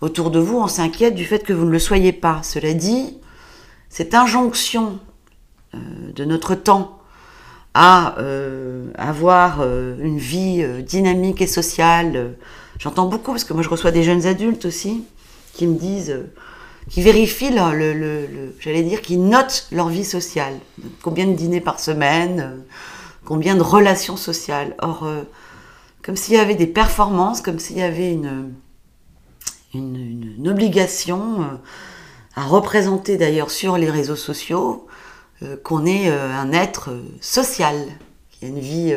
autour 0.00 0.30
de 0.30 0.38
vous, 0.38 0.58
on 0.58 0.68
s'inquiète 0.68 1.14
du 1.14 1.24
fait 1.24 1.40
que 1.40 1.52
vous 1.52 1.64
ne 1.64 1.70
le 1.70 1.78
soyez 1.78 2.12
pas. 2.12 2.40
Cela 2.42 2.72
dit, 2.74 3.18
cette 3.88 4.14
injonction 4.14 4.98
euh, 5.74 5.78
de 6.14 6.24
notre 6.24 6.54
temps 6.54 6.98
à 7.74 8.18
euh, 8.18 8.90
avoir 8.96 9.60
une 9.60 10.16
vie 10.16 10.64
dynamique 10.82 11.42
et 11.42 11.46
sociale, 11.46 12.36
j'entends 12.78 13.04
beaucoup, 13.04 13.32
parce 13.32 13.44
que 13.44 13.52
moi 13.52 13.62
je 13.62 13.68
reçois 13.68 13.90
des 13.90 14.02
jeunes 14.02 14.24
adultes 14.24 14.64
aussi, 14.64 15.04
qui 15.52 15.66
me 15.66 15.78
disent 15.78 16.16
qui 16.90 17.02
vérifient 17.02 17.50
le, 17.50 17.92
le, 17.92 18.56
j'allais 18.60 18.82
dire, 18.82 19.02
qui 19.02 19.16
notent 19.16 19.68
leur 19.72 19.88
vie 19.88 20.04
sociale. 20.04 20.54
Combien 21.02 21.26
de 21.26 21.34
dîners 21.34 21.60
par 21.60 21.80
semaine, 21.80 22.40
euh, 22.40 22.60
combien 23.24 23.56
de 23.56 23.62
relations 23.62 24.16
sociales. 24.16 24.76
Or, 24.80 25.04
euh, 25.04 25.22
comme 26.02 26.16
s'il 26.16 26.34
y 26.34 26.38
avait 26.38 26.54
des 26.54 26.66
performances, 26.66 27.40
comme 27.40 27.58
s'il 27.58 27.78
y 27.78 27.82
avait 27.82 28.12
une, 28.12 28.52
une, 29.74 30.48
obligation 30.48 31.42
euh, 31.42 31.56
à 32.36 32.44
représenter 32.44 33.16
d'ailleurs 33.16 33.50
sur 33.50 33.76
les 33.76 33.90
réseaux 33.90 34.16
sociaux 34.16 34.86
qu'on 35.64 35.84
est 35.84 36.08
un 36.08 36.50
être 36.52 36.90
social, 37.20 37.76
qui 38.30 38.46
a 38.46 38.48
une 38.48 38.58
vie 38.58 38.94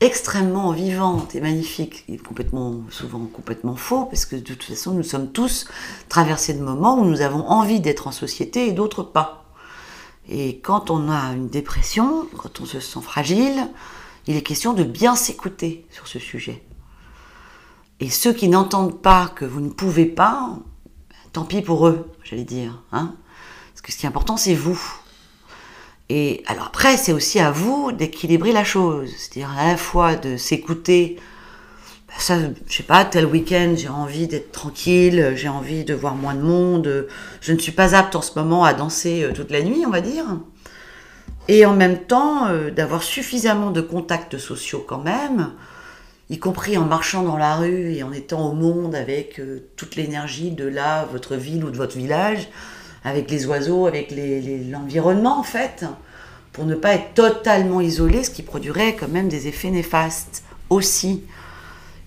extrêmement 0.00 0.72
vivante 0.72 1.34
et 1.34 1.40
magnifique, 1.40 2.04
et 2.08 2.16
complètement, 2.16 2.80
souvent 2.90 3.26
complètement 3.26 3.76
faux, 3.76 4.06
parce 4.06 4.24
que 4.24 4.36
de 4.36 4.40
toute 4.40 4.62
façon, 4.62 4.92
nous 4.92 5.02
sommes 5.02 5.30
tous 5.30 5.66
traversés 6.08 6.54
de 6.54 6.62
moments 6.62 6.98
où 6.98 7.04
nous 7.04 7.20
avons 7.20 7.46
envie 7.46 7.80
d'être 7.80 8.06
en 8.06 8.12
société 8.12 8.66
et 8.66 8.72
d'autres 8.72 9.02
pas. 9.02 9.44
Et 10.28 10.60
quand 10.60 10.90
on 10.90 11.10
a 11.10 11.32
une 11.32 11.48
dépression, 11.48 12.26
quand 12.38 12.60
on 12.60 12.64
se 12.64 12.80
sent 12.80 13.00
fragile, 13.02 13.68
il 14.26 14.36
est 14.36 14.42
question 14.42 14.72
de 14.72 14.84
bien 14.84 15.16
s'écouter 15.16 15.86
sur 15.90 16.06
ce 16.06 16.18
sujet. 16.18 16.62
Et 18.00 18.08
ceux 18.08 18.32
qui 18.32 18.48
n'entendent 18.48 19.02
pas 19.02 19.28
que 19.28 19.44
vous 19.44 19.60
ne 19.60 19.70
pouvez 19.70 20.06
pas, 20.06 20.56
tant 21.32 21.44
pis 21.44 21.60
pour 21.60 21.86
eux, 21.86 22.10
j'allais 22.24 22.44
dire. 22.44 22.82
Hein 22.92 23.14
Parce 23.72 23.82
que 23.82 23.92
ce 23.92 23.98
qui 23.98 24.06
est 24.06 24.08
important, 24.08 24.38
c'est 24.38 24.54
vous. 24.54 24.80
Et 26.12 26.42
alors 26.46 26.66
après, 26.66 26.96
c'est 26.96 27.12
aussi 27.12 27.38
à 27.38 27.52
vous 27.52 27.92
d'équilibrer 27.92 28.50
la 28.50 28.64
chose. 28.64 29.10
C'est-à-dire 29.16 29.54
à 29.56 29.68
la 29.68 29.76
fois 29.76 30.16
de 30.16 30.36
s'écouter. 30.36 31.16
Bah, 32.08 32.14
ça, 32.18 32.36
je 32.66 32.76
sais 32.76 32.82
pas, 32.82 33.04
tel 33.04 33.26
week-end, 33.26 33.74
j'ai 33.76 33.88
envie 33.88 34.26
d'être 34.26 34.50
tranquille, 34.50 35.34
j'ai 35.36 35.48
envie 35.48 35.84
de 35.84 35.94
voir 35.94 36.16
moins 36.16 36.34
de 36.34 36.42
monde. 36.42 37.06
Je 37.40 37.52
ne 37.52 37.58
suis 37.58 37.70
pas 37.70 37.94
apte 37.94 38.16
en 38.16 38.22
ce 38.22 38.36
moment 38.36 38.64
à 38.64 38.74
danser 38.74 39.22
euh, 39.22 39.32
toute 39.32 39.52
la 39.52 39.62
nuit, 39.62 39.84
on 39.86 39.90
va 39.90 40.00
dire. 40.00 40.24
Et 41.46 41.64
en 41.64 41.74
même 41.74 41.98
temps, 41.98 42.48
euh, 42.48 42.72
d'avoir 42.72 43.04
suffisamment 43.04 43.70
de 43.70 43.80
contacts 43.80 44.36
sociaux 44.36 44.84
quand 44.86 45.04
même, 45.04 45.52
y 46.28 46.40
compris 46.40 46.76
en 46.76 46.86
marchant 46.86 47.22
dans 47.22 47.36
la 47.36 47.54
rue 47.54 47.92
et 47.92 48.02
en 48.02 48.10
étant 48.10 48.50
au 48.50 48.52
monde 48.52 48.96
avec 48.96 49.38
euh, 49.38 49.60
toute 49.76 49.94
l'énergie 49.94 50.50
de 50.50 50.66
là, 50.66 51.04
votre 51.12 51.36
ville 51.36 51.64
ou 51.64 51.70
de 51.70 51.76
votre 51.76 51.96
village, 51.96 52.48
avec 53.04 53.30
les 53.30 53.46
oiseaux, 53.46 53.86
avec 53.86 54.12
l'environnement 54.70 55.38
en 55.38 55.42
fait, 55.42 55.84
pour 56.52 56.64
ne 56.64 56.74
pas 56.74 56.94
être 56.94 57.14
totalement 57.14 57.80
isolé, 57.80 58.24
ce 58.24 58.30
qui 58.30 58.42
produirait 58.42 58.96
quand 58.96 59.08
même 59.08 59.28
des 59.28 59.46
effets 59.46 59.70
néfastes 59.70 60.42
aussi. 60.68 61.24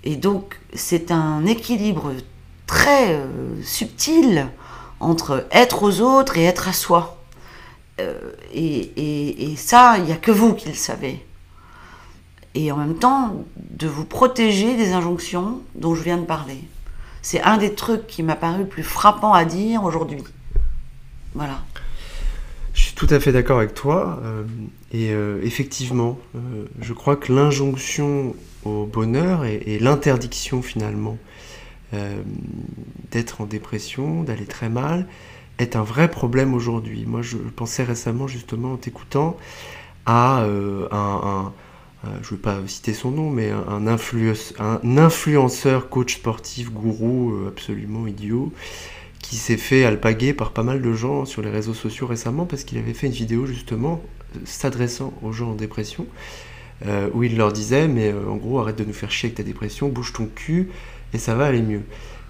Et 0.04 0.16
donc, 0.16 0.60
c'est 0.74 1.12
un 1.12 1.46
équilibre 1.46 2.12
très 2.68 3.14
euh, 3.14 3.26
subtil 3.64 4.48
entre 5.00 5.48
être 5.52 5.84
aux 5.84 6.02
autres 6.02 6.38
et 6.38 6.44
être 6.44 6.68
à 6.68 6.74
soi. 6.74 7.18
Euh, 8.00 8.32
et, 8.54 9.54
ça, 9.58 9.96
il 9.98 10.06
n'y 10.06 10.12
a 10.12 10.18
que 10.18 10.32
vous 10.32 10.54
qui 10.54 10.70
le 10.70 10.76
savez. 10.76 11.26
Et 12.56 12.72
en 12.72 12.78
même 12.78 12.96
temps, 12.96 13.36
de 13.56 13.88
vous 13.88 14.06
protéger 14.06 14.76
des 14.76 14.94
injonctions 14.94 15.62
dont 15.76 15.96
je 15.96 16.04
viens 16.04 16.18
de 16.18 16.26
parler. 16.26 16.64
C'est 17.22 17.42
un 17.42 17.58
des 17.58 17.74
trucs 17.74 18.06
qui 18.08 18.22
m'a 18.24 18.36
paru 18.36 18.60
le 18.60 18.68
plus 18.68 18.84
frappant 18.84 19.34
à 19.34 19.46
dire 19.46 19.84
aujourd'hui. 19.84 20.24
Voilà. 21.36 21.64
Je 22.74 22.84
suis 22.84 22.96
tout 22.96 23.08
à 23.10 23.20
fait 23.20 23.32
d'accord 23.32 23.60
avec 23.60 23.74
toi. 23.74 24.20
Euh, 24.24 24.44
et 24.92 25.12
effectivement, 25.46 26.20
je 26.80 26.94
crois 26.94 27.16
que 27.16 27.34
l'injonction 27.34 28.36
au 28.64 28.86
bonheur 28.86 29.44
et 29.46 29.80
l'interdiction 29.80 30.62
finalement 30.62 31.18
euh, 31.94 32.22
d'être 33.12 33.42
en 33.42 33.46
dépression, 33.46 34.24
d'aller 34.24 34.48
très 34.48 34.70
mal, 34.70 35.06
est 35.60 35.76
un 35.76 35.84
vrai 35.84 36.10
problème 36.10 36.56
aujourd'hui. 36.56 37.06
Moi, 37.06 37.22
je 37.22 37.38
pensais 37.38 37.84
récemment, 37.84 38.26
justement, 38.26 38.74
en 38.74 38.78
t'écoutant, 38.78 39.38
à 40.08 40.42
euh, 40.42 40.88
un, 40.90 41.54
je 42.24 42.34
ne 42.34 42.36
vais 42.36 42.42
pas 42.42 42.58
citer 42.66 42.96
son 42.96 43.12
nom, 43.12 43.30
mais 43.30 43.52
un, 43.52 43.86
influenceur, 43.86 45.90
coach 45.90 46.16
sportif, 46.16 46.72
gourou 46.72 47.34
euh, 47.34 47.50
absolument 47.50 48.08
idiot, 48.08 48.52
qui 49.24 49.38
s'est 49.38 49.58
fait 49.58 49.84
alpaguer 49.84 50.34
par 50.34 50.52
pas 50.52 50.62
mal 50.62 50.84
de 50.84 50.94
gens 50.94 51.26
sur 51.26 51.42
les 51.42 51.50
réseaux 51.50 51.74
sociaux 51.74 52.06
récemment 52.06 52.46
parce 52.46 52.64
qu'il 52.64 52.78
avait 52.78 52.94
fait 52.94 53.08
une 53.08 53.14
vidéo 53.14 53.48
justement 53.48 54.04
s'adressant 54.46 55.14
aux 55.24 55.32
gens 55.32 55.52
en 55.52 55.56
dépression, 55.56 56.06
où 57.14 57.24
il 57.24 57.38
leur 57.38 57.54
disait, 57.54 57.88
mais 57.88 58.14
en 58.14 58.36
gros, 58.36 58.60
arrête 58.60 58.78
de 58.78 58.84
nous 58.84 58.94
faire 58.94 59.10
chier 59.10 59.28
avec 59.28 59.38
ta 59.38 59.44
dépression, 59.44 59.90
bouge 59.90 60.12
ton 60.12 60.26
cul, 60.26 60.70
et 61.14 61.18
ça 61.18 61.36
va 61.36 61.46
aller 61.46 61.62
mieux. 61.62 61.84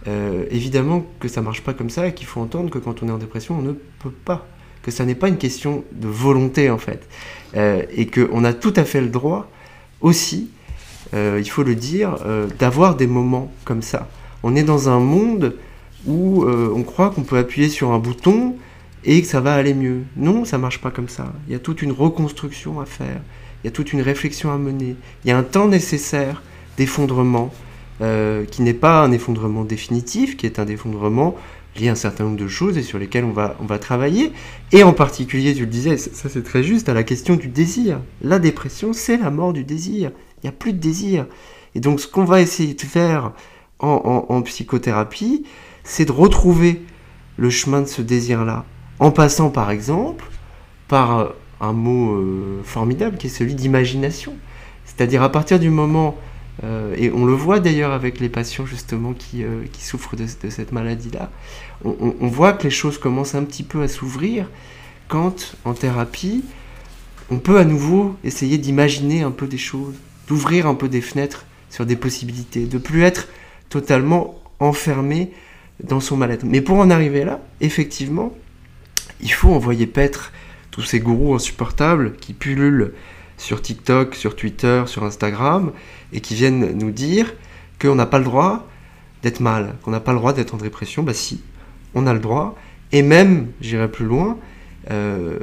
Euh, 0.07 0.45
évidemment 0.51 1.05
que 1.19 1.29
ça 1.29 1.41
marche 1.41 1.61
pas 1.61 1.73
comme 1.73 1.89
ça 1.89 2.07
et 2.07 2.13
qu'il 2.13 2.27
faut 2.27 2.41
entendre 2.41 2.69
que 2.69 2.77
quand 2.77 3.03
on 3.03 3.07
est 3.07 3.11
en 3.11 3.17
dépression, 3.17 3.57
on 3.57 3.61
ne 3.61 3.71
peut 3.71 4.11
pas. 4.25 4.47
Que 4.81 4.91
ça 4.91 5.05
n'est 5.05 5.15
pas 5.15 5.29
une 5.29 5.37
question 5.37 5.85
de 5.93 6.07
volonté 6.07 6.69
en 6.69 6.77
fait. 6.77 7.07
Euh, 7.55 7.83
et 7.91 8.07
qu'on 8.07 8.43
a 8.43 8.53
tout 8.53 8.73
à 8.75 8.83
fait 8.83 8.99
le 8.99 9.07
droit 9.07 9.49
aussi, 10.01 10.49
euh, 11.13 11.39
il 11.39 11.49
faut 11.49 11.63
le 11.63 11.75
dire, 11.75 12.17
d'avoir 12.59 12.95
des 12.95 13.07
moments 13.07 13.51
comme 13.63 13.81
ça. 13.81 14.09
On 14.43 14.55
est 14.55 14.63
dans 14.63 14.89
un 14.89 14.99
monde 14.99 15.55
où 16.05 16.45
on 16.45 16.83
croit 16.83 17.09
qu'on 17.09 17.23
peut 17.23 17.37
appuyer 17.37 17.69
sur 17.69 17.91
un 17.91 17.99
bouton 17.99 18.55
et 19.05 19.21
que 19.21 19.27
ça 19.27 19.41
va 19.41 19.55
aller 19.55 19.73
mieux. 19.73 20.03
Non, 20.15 20.45
ça 20.45 20.57
marche 20.57 20.79
pas 20.79 20.91
comme 20.91 21.09
ça. 21.09 21.33
Il 21.47 21.53
y 21.53 21.55
a 21.55 21.59
toute 21.59 21.81
une 21.81 21.91
reconstruction 21.91 22.79
à 22.79 22.85
faire. 22.85 23.21
Il 23.63 23.67
y 23.67 23.69
a 23.69 23.71
toute 23.71 23.93
une 23.93 24.01
réflexion 24.01 24.51
à 24.51 24.57
mener. 24.57 24.95
Il 25.23 25.29
y 25.29 25.31
a 25.31 25.37
un 25.37 25.43
temps 25.43 25.67
nécessaire 25.67 26.41
d'effondrement, 26.77 27.53
euh, 28.01 28.45
qui 28.45 28.61
n'est 28.61 28.73
pas 28.73 29.01
un 29.03 29.11
effondrement 29.11 29.63
définitif, 29.63 30.37
qui 30.37 30.45
est 30.45 30.59
un 30.59 30.67
effondrement 30.67 31.35
lié 31.79 31.89
à 31.89 31.93
un 31.93 31.95
certain 31.95 32.25
nombre 32.25 32.37
de 32.37 32.47
choses 32.47 32.77
et 32.77 32.83
sur 32.83 32.99
lesquelles 32.99 33.23
on 33.23 33.31
va, 33.31 33.55
on 33.59 33.65
va 33.65 33.79
travailler. 33.79 34.31
Et 34.71 34.83
en 34.83 34.93
particulier, 34.93 35.53
tu 35.53 35.61
le 35.61 35.67
disais, 35.67 35.97
ça 35.97 36.29
c'est 36.29 36.43
très 36.43 36.63
juste, 36.63 36.89
à 36.89 36.93
la 36.93 37.03
question 37.03 37.35
du 37.35 37.47
désir. 37.47 37.99
La 38.21 38.39
dépression, 38.39 38.93
c'est 38.93 39.17
la 39.17 39.31
mort 39.31 39.53
du 39.53 39.63
désir. 39.63 40.11
Il 40.41 40.47
n'y 40.47 40.49
a 40.49 40.53
plus 40.53 40.73
de 40.73 40.79
désir. 40.79 41.25
Et 41.75 41.79
donc 41.79 41.99
ce 41.99 42.07
qu'on 42.07 42.25
va 42.25 42.41
essayer 42.41 42.73
de 42.73 42.81
faire 42.81 43.31
en, 43.79 44.41
psychothérapie, 44.43 45.45
c'est 45.83 46.05
de 46.05 46.11
retrouver 46.11 46.81
le 47.37 47.49
chemin 47.49 47.81
de 47.81 47.87
ce 47.87 48.01
désir-là, 48.01 48.65
en 48.99 49.11
passant 49.11 49.49
par 49.49 49.71
exemple 49.71 50.25
par 50.87 51.33
un 51.61 51.73
mot 51.73 52.15
euh, 52.15 52.61
formidable 52.63 53.17
qui 53.17 53.27
est 53.27 53.29
celui 53.29 53.55
d'imagination. 53.55 54.33
C'est-à-dire 54.85 55.23
à 55.23 55.31
partir 55.31 55.59
du 55.59 55.69
moment 55.69 56.17
euh, 56.63 56.93
et 56.97 57.11
on 57.11 57.25
le 57.25 57.33
voit 57.33 57.59
d'ailleurs 57.59 57.91
avec 57.91 58.19
les 58.19 58.29
patients 58.29 58.65
justement 58.65 59.13
qui, 59.13 59.43
euh, 59.43 59.63
qui 59.71 59.83
souffrent 59.83 60.15
de, 60.15 60.27
cette 60.27 60.71
maladie-là. 60.71 61.31
On, 61.83 62.27
voit 62.27 62.53
que 62.53 62.63
les 62.63 62.69
choses 62.69 62.97
commencent 62.97 63.35
un 63.35 63.43
petit 63.43 63.63
peu 63.63 63.81
à 63.81 63.87
s'ouvrir 63.87 64.49
quand 65.07 65.55
en 65.65 65.73
thérapie, 65.73 66.45
on 67.29 67.39
peut 67.39 67.57
à 67.57 67.65
nouveau 67.65 68.15
essayer 68.23 68.57
d'imaginer 68.57 69.21
un 69.23 69.31
peu 69.31 69.47
des 69.47 69.57
choses, 69.57 69.95
d'ouvrir 70.27 70.67
un 70.67 70.75
peu 70.75 70.87
des 70.87 71.01
fenêtres 71.01 71.45
sur 71.69 71.85
des 71.85 71.95
possibilités, 71.95 72.65
de 72.65 72.77
plus 72.77 73.01
être 73.01 73.27
totalement 73.69 74.39
enfermé 74.59 75.31
dans 75.81 75.99
son 75.99 76.17
mal-être. 76.17 76.43
Mais 76.43 76.61
pour 76.61 76.77
en 76.77 76.89
arriver 76.89 77.23
là, 77.23 77.41
effectivement, 77.61 78.35
il 79.21 79.31
faut 79.31 79.49
envoyer 79.49 79.87
paître 79.87 80.31
tous 80.71 80.81
ces 80.81 80.99
gourous 80.99 81.33
insupportables 81.33 82.13
qui 82.17 82.33
pullulent 82.33 82.93
sur 83.37 83.61
TikTok, 83.61 84.15
sur 84.15 84.35
Twitter, 84.35 84.83
sur 84.85 85.03
Instagram, 85.03 85.71
et 86.11 86.21
qui 86.21 86.35
viennent 86.35 86.77
nous 86.77 86.91
dire 86.91 87.33
qu'on 87.81 87.95
n'a 87.95 88.05
pas 88.05 88.19
le 88.19 88.25
droit 88.25 88.67
d'être 89.21 89.39
mal, 89.39 89.75
qu'on 89.81 89.91
n'a 89.91 89.99
pas 89.99 90.13
le 90.13 90.19
droit 90.19 90.33
d'être 90.33 90.53
en 90.53 90.57
dépression. 90.57 91.03
Bah 91.03 91.13
si, 91.13 91.41
on 91.93 92.07
a 92.07 92.13
le 92.13 92.19
droit. 92.19 92.55
Et 92.91 93.01
même, 93.01 93.47
j'irai 93.59 93.89
plus 93.89 94.05
loin, 94.05 94.37
euh, 94.91 95.39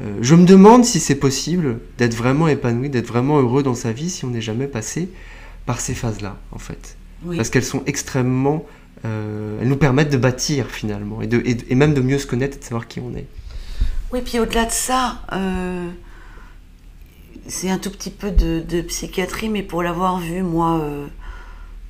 euh, 0.00 0.16
je 0.20 0.34
me 0.34 0.46
demande 0.46 0.84
si 0.84 1.00
c'est 1.00 1.16
possible 1.16 1.80
d'être 1.98 2.14
vraiment 2.14 2.48
épanoui, 2.48 2.88
d'être 2.88 3.08
vraiment 3.08 3.38
heureux 3.40 3.62
dans 3.62 3.74
sa 3.74 3.92
vie 3.92 4.08
si 4.08 4.24
on 4.24 4.30
n'est 4.30 4.40
jamais 4.40 4.68
passé 4.68 5.10
par 5.66 5.80
ces 5.80 5.94
phases-là, 5.94 6.38
en 6.52 6.58
fait. 6.58 6.96
Parce 7.36 7.50
qu'elles 7.50 7.64
sont 7.64 7.82
extrêmement... 7.86 8.64
Euh, 9.04 9.58
elles 9.60 9.68
nous 9.68 9.76
permettent 9.76 10.10
de 10.10 10.16
bâtir 10.16 10.66
finalement, 10.66 11.22
et, 11.22 11.26
de, 11.26 11.42
et, 11.44 11.74
même 11.74 11.94
de 11.94 12.00
mieux 12.00 12.18
se 12.18 12.26
connaître 12.26 12.56
et 12.56 12.60
de 12.60 12.64
savoir 12.64 12.88
qui 12.88 13.00
on 13.00 13.14
est. 13.14 13.26
Oui, 14.12 14.20
puis 14.24 14.40
au-delà 14.40 14.64
de 14.64 14.70
ça, 14.70 15.20
c'est 17.48 17.70
un 17.70 17.78
tout 17.78 17.90
petit 17.90 18.10
peu 18.10 18.30
de, 18.30 18.80
psychiatrie, 18.82 19.48
mais 19.48 19.62
pour 19.62 19.82
l'avoir 19.82 20.18
vu, 20.18 20.42
moi, 20.42 20.80
euh, 20.80 21.06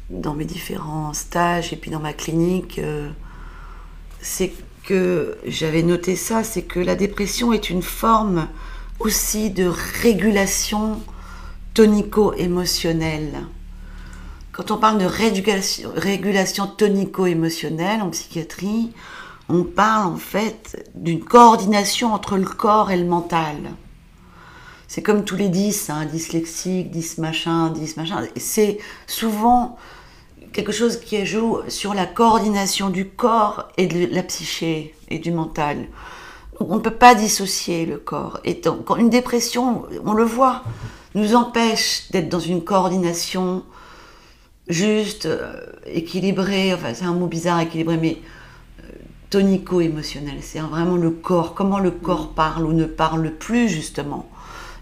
dans 0.08 0.34
mes 0.34 0.44
différents 0.44 1.12
stages 1.12 1.72
et 1.72 1.76
puis 1.76 1.90
dans 1.90 2.00
ma 2.00 2.12
clinique, 2.12 2.78
euh, 2.78 3.10
c'est 4.20 4.52
que 4.84 5.36
j'avais 5.44 5.82
noté 5.82 6.16
ça, 6.16 6.44
c'est 6.44 6.62
que 6.62 6.80
la 6.80 6.94
dépression 6.94 7.52
est 7.52 7.70
une 7.70 7.82
forme 7.82 8.48
aussi 9.00 9.50
de 9.50 9.70
régulation 10.02 11.00
tonico-émotionnelle. 11.74 13.44
Quand 14.58 14.72
on 14.72 14.76
parle 14.76 14.98
de 14.98 15.06
régulation, 15.06 16.66
tonico-émotionnelle 16.66 18.02
en 18.02 18.10
psychiatrie, 18.10 18.90
on 19.48 19.62
parle 19.62 20.06
en 20.08 20.16
fait 20.16 20.90
d'une 20.96 21.24
coordination 21.24 22.12
entre 22.12 22.36
le 22.36 22.44
corps 22.44 22.90
et 22.90 22.96
le 22.96 23.04
mental 23.04 23.56
c'est 24.88 25.02
comme 25.02 25.24
tous 25.24 25.36
les 25.36 25.50
10, 25.50 25.90
hein, 25.90 26.06
dyslexiques, 26.06 26.90
10 26.90 27.18
machin, 27.18 27.68
10 27.68 27.98
machin. 27.98 28.22
C'est 28.36 28.78
souvent 29.06 29.76
quelque 30.54 30.72
chose 30.72 30.98
qui 30.98 31.26
joue 31.26 31.58
sur 31.68 31.92
la 31.92 32.06
coordination 32.06 32.88
du 32.88 33.06
corps 33.06 33.68
et 33.76 33.86
de 33.86 34.12
la 34.12 34.22
psyché 34.22 34.94
et 35.10 35.18
du 35.18 35.30
mental. 35.30 35.88
On 36.58 36.76
ne 36.76 36.80
peut 36.80 36.90
pas 36.90 37.14
dissocier 37.14 37.84
le 37.84 37.98
corps. 37.98 38.40
Et 38.44 38.62
une 38.96 39.10
dépression, 39.10 39.84
on 40.06 40.14
le 40.14 40.24
voit, 40.24 40.64
nous 41.14 41.34
empêche 41.34 42.10
d'être 42.10 42.30
dans 42.30 42.40
une 42.40 42.64
coordination 42.64 43.64
juste, 44.68 45.26
euh, 45.26 45.56
équilibrée, 45.86 46.74
enfin 46.74 46.94
c'est 46.94 47.04
un 47.04 47.14
mot 47.14 47.26
bizarre, 47.26 47.60
équilibré, 47.60 47.96
mais 47.96 48.18
euh, 48.84 48.88
tonico-émotionnel. 49.30 50.38
C'est 50.40 50.60
vraiment 50.60 50.96
le 50.96 51.10
corps, 51.10 51.54
comment 51.54 51.78
le 51.78 51.90
corps 51.90 52.34
parle 52.34 52.64
ou 52.64 52.72
ne 52.72 52.84
parle 52.84 53.30
plus 53.30 53.68
justement 53.68 54.28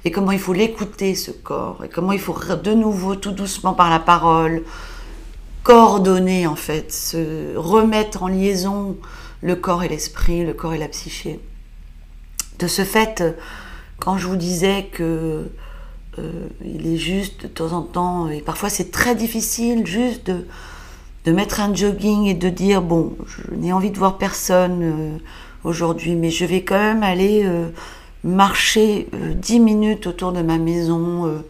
et 0.07 0.12
comment 0.12 0.31
il 0.31 0.38
faut 0.38 0.53
l'écouter, 0.53 1.16
ce 1.16 1.33
corps, 1.33 1.83
et 1.85 1.88
comment 1.88 2.12
il 2.12 2.20
faut 2.20 2.38
de 2.62 2.75
nouveau, 2.75 3.16
tout 3.16 3.33
doucement 3.33 3.75
par 3.75 3.90
la 3.90 3.99
parole, 3.99 4.62
coordonner 5.64 6.46
en 6.46 6.55
fait, 6.55 6.92
se 6.92 7.57
remettre 7.57 8.22
en 8.22 8.29
liaison 8.29 8.96
le 9.42 9.57
corps 9.57 9.83
et 9.83 9.88
l'esprit, 9.88 10.46
le 10.46 10.53
corps 10.53 10.75
et 10.75 10.79
la 10.79 10.87
psyché. 10.87 11.40
De 12.61 12.68
ce 12.68 12.85
fait, 12.85 13.25
quand 13.99 14.16
je 14.16 14.29
vous 14.29 14.37
disais 14.37 14.88
que 14.92 15.51
euh, 16.18 16.48
il 16.64 16.87
est 16.87 16.96
juste 16.96 17.42
de 17.42 17.48
temps 17.48 17.72
en 17.72 17.83
temps, 17.83 18.29
et 18.29 18.40
parfois 18.40 18.68
c'est 18.68 18.90
très 18.90 19.14
difficile 19.14 19.87
juste 19.87 20.31
de, 20.31 21.33
mettre 21.33 21.61
un 21.61 21.74
jogging 21.74 22.26
et 22.26 22.35
de 22.35 22.48
dire 22.48 22.83
bon, 22.83 23.16
je 23.26 23.55
n'ai 23.55 23.72
envie 23.72 23.90
de 23.90 23.98
voir 23.98 24.16
personne 24.16 24.81
euh, 24.83 25.18
aujourd'hui, 25.64 26.14
mais 26.14 26.31
je 26.31 26.44
vais 26.44 26.62
quand 26.62 26.79
même 26.79 27.02
aller 27.02 27.42
euh, 27.44 27.68
marcher 28.22 29.09
euh, 29.14 29.35
dix 29.35 29.59
minutes 29.59 30.07
autour 30.07 30.33
de 30.33 30.42
ma 30.42 30.59
maison, 30.59 31.42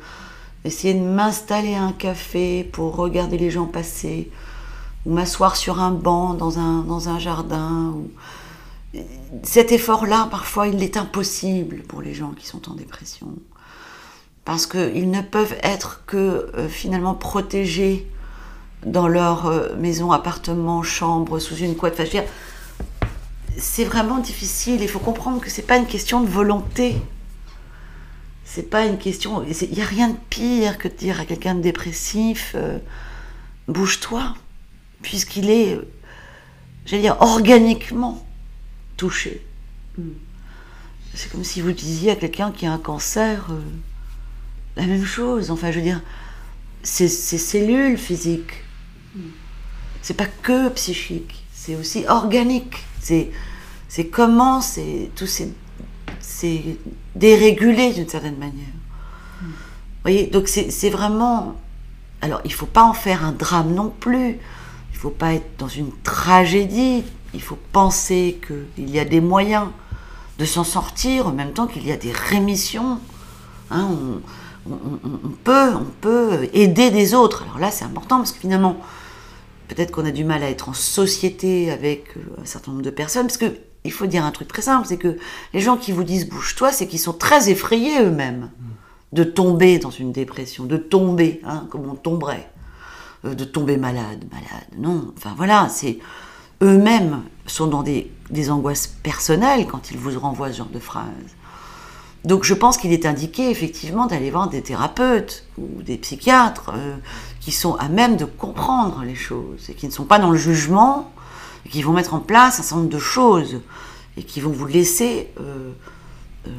essayer 0.65 0.95
de 0.95 1.05
m'installer 1.05 1.75
un 1.75 1.93
café 1.93 2.65
pour 2.65 2.97
regarder 2.97 3.39
les 3.39 3.51
gens 3.51 3.67
passer, 3.67 4.31
ou 5.05 5.13
m'asseoir 5.13 5.57
sur 5.57 5.81
un 5.81 5.93
banc 5.93 6.35
dans 6.35 6.59
un, 6.59 6.81
dans 6.81 7.09
un 7.09 7.19
jardin. 7.19 7.95
Cet 9.43 9.73
effort-là, 9.73 10.27
parfois, 10.31 10.69
il 10.69 10.83
est 10.83 10.97
impossible 10.97 11.83
pour 11.83 12.01
les 12.01 12.15
gens 12.15 12.31
qui 12.31 12.47
sont 12.47 12.71
en 12.71 12.75
dépression. 12.75 13.29
Parce 14.47 14.67
qu'ils 14.67 15.11
ne 15.11 15.21
peuvent 15.21 15.57
être 15.63 16.05
que 16.07 16.51
euh, 16.57 16.69
finalement 16.69 17.15
protégés 17.15 18.11
dans 18.87 19.09
leur 19.09 19.77
maison, 19.77 20.13
appartement, 20.13 20.83
chambre, 20.83 21.39
sous 21.39 21.57
une 21.57 21.77
couette. 21.77 22.01
Enfin, 22.01 22.23
c'est 23.59 23.85
vraiment 23.85 24.19
difficile. 24.19 24.81
Il 24.83 24.89
faut 24.89 24.99
comprendre 24.99 25.41
que 25.41 25.51
c'est 25.51 25.63
pas 25.63 25.77
une 25.77 25.87
question 25.87 26.21
de 26.21 26.29
volonté. 26.29 26.97
C'est 28.45 28.71
pas 28.71 28.87
une 28.87 28.99
question. 28.99 29.45
Il 29.45 29.71
n'y 29.73 29.83
a 29.83 29.87
rien 29.87 30.09
de 30.09 30.17
pire 30.31 30.79
que 30.79 30.89
de 30.89 30.95
dire 30.95 31.21
à 31.21 31.25
quelqu'un 31.25 31.55
de 31.55 31.61
dépressif 31.61 32.53
euh, 32.55 32.79
bouge-toi, 33.67 34.35
puisqu'il 35.03 35.51
est, 35.51 35.81
j'allais 36.85 37.03
dire, 37.03 37.17
organiquement 37.21 38.25
touché. 38.97 39.45
C'est 41.15 41.31
comme 41.31 41.45
si 41.45 41.61
vous 41.61 41.73
disiez 41.73 42.13
à 42.13 42.17
quelqu'un 42.17 42.53
qui 42.53 42.67
a 42.67 42.73
un 42.73 42.79
cancer 42.79 43.49
euh, 43.51 43.61
la 44.77 44.87
même 44.87 45.05
chose. 45.05 45.51
Enfin, 45.51 45.71
je 45.71 45.77
veux 45.77 45.85
dire, 45.85 46.01
ces, 46.83 47.09
ces 47.09 47.39
cellules 47.39 47.99
physiques, 47.99 48.65
c'est 50.03 50.17
pas 50.17 50.27
que 50.43 50.69
psychique, 50.71 51.45
c'est 51.53 51.77
aussi 51.77 52.05
organique. 52.07 52.85
C'est, 53.01 53.31
c'est 53.89 54.07
comment 54.07 54.61
c'est 54.61 55.11
tout 55.17 55.27
c'est, 55.27 55.49
c'est 56.21 56.63
dérégulé 57.15 57.93
d'une 57.93 58.09
certaine 58.09 58.37
manière. 58.37 58.67
Voyez, 60.03 60.27
donc 60.29 60.49
c'est, 60.49 60.71
c'est 60.71 60.91
vraiment. 60.91 61.57
Alors, 62.23 62.41
il 62.45 62.53
faut 62.53 62.67
pas 62.67 62.85
en 62.85 62.93
faire 62.93 63.25
un 63.25 63.33
drame 63.33 63.75
non 63.75 63.91
plus. 63.91 64.39
Il 64.93 64.97
faut 64.97 65.11
pas 65.11 65.35
être 65.35 65.59
dans 65.59 65.69
une 65.69 65.91
tragédie. 66.03 67.05
Il 67.35 67.43
faut 67.43 67.59
penser 67.73 68.41
qu'il 68.47 68.89
y 68.89 68.99
a 68.99 69.05
des 69.05 69.21
moyens 69.21 69.69
de 70.39 70.45
s'en 70.45 70.65
sortir 70.65 71.27
en 71.27 71.33
même 71.33 71.53
temps 71.53 71.67
qu'il 71.67 71.87
y 71.87 71.93
a 71.93 71.97
des 71.97 72.13
rémissions. 72.13 73.01
Hein, 73.71 73.89
on- 74.73 75.29
peut, 75.45 75.75
on 75.75 75.85
peut 76.01 76.49
aider 76.53 76.91
des 76.91 77.15
autres. 77.15 77.43
Alors 77.45 77.59
là, 77.59 77.71
c'est 77.71 77.85
important 77.85 78.17
parce 78.19 78.33
que 78.33 78.39
finalement, 78.41 78.77
peut-être 79.69 79.91
qu'on 79.91 80.05
a 80.05 80.11
du 80.11 80.25
mal 80.25 80.43
à 80.43 80.51
être 80.51 80.69
en 80.69 80.73
société 80.73 81.71
avec 81.71 82.17
euh, 82.17 82.21
un 82.43 82.45
certain 82.45 82.71
nombre 82.73 82.83
de 82.85 82.91
personnes, 82.91 83.27
parce 83.27 83.39
que 83.39 83.53
il 83.85 83.93
faut 83.93 84.07
dire 84.07 84.25
un 84.25 84.33
truc 84.33 84.49
très 84.49 84.63
simple, 84.63 84.87
c'est 84.87 84.97
que 84.97 85.17
les 85.55 85.61
gens 85.61 85.77
qui 85.77 85.93
vous 85.93 86.03
disent 86.05 86.29
bouge-toi, 86.29 86.73
c'est 86.73 86.87
qu'ils 86.89 86.99
sont 86.99 87.13
très 87.13 87.51
effrayés 87.51 88.03
eux-mêmes 88.03 88.51
de 89.13 89.23
tomber 89.23 89.79
dans 89.79 89.91
une 89.93 90.11
dépression, 90.11 90.65
de 90.65 90.77
tomber, 90.77 91.41
hein, 91.45 91.67
comme 91.71 91.89
on 91.89 91.95
tomberait, 91.95 92.51
euh, 93.25 93.35
de 93.35 93.45
tomber 93.45 93.77
malade, 93.77 94.25
malade. 94.33 94.67
Non, 94.77 95.13
enfin 95.17 95.35
voilà, 95.37 95.69
c'est 95.69 95.99
eux-mêmes 96.63 97.23
sont 97.47 97.69
dans 97.69 97.85
des, 97.85 98.11
des 98.31 98.51
angoisses 98.51 98.89
personnelles 98.89 99.67
quand 99.69 99.93
ils 99.93 99.97
vous 99.99 100.19
renvoient 100.19 100.51
ce 100.51 100.59
genre 100.59 100.69
de 100.69 100.81
phrases. 100.81 101.05
Donc 102.27 102.43
je 102.43 102.55
pense 102.55 102.77
qu'il 102.77 102.93
est 102.93 103.07
indiqué 103.07 103.51
effectivement 103.51 104.07
d'aller 104.07 104.33
voir 104.33 104.51
des 104.51 104.61
thérapeutes 104.61 105.47
ou 105.59 105.81
des 105.83 105.97
psychiatres 105.97 106.73
euh, 106.75 106.97
qui 107.39 107.53
sont 107.53 107.77
à 107.77 107.89
même 107.89 108.17
de 108.17 108.25
comprendre 108.25 109.05
les 109.05 109.15
choses 109.15 109.71
et 109.71 109.75
qui 109.75 109.87
ne 109.87 109.93
sont 109.93 110.05
pas 110.05 110.19
dans 110.19 110.33
le 110.33 110.37
jugement 110.37 111.13
et 111.65 111.69
qui 111.69 111.83
vont 111.83 111.93
mettre 111.93 112.15
en 112.15 112.19
place 112.19 112.59
un 112.59 112.63
certain 112.65 112.79
nombre 112.79 112.91
de 112.91 112.99
choses 112.99 113.61
et 114.17 114.25
qui 114.25 114.41
vont 114.41 114.51
vous 114.51 114.67
laisser 114.67 115.29
euh, 115.41 115.71
euh, 116.49 116.51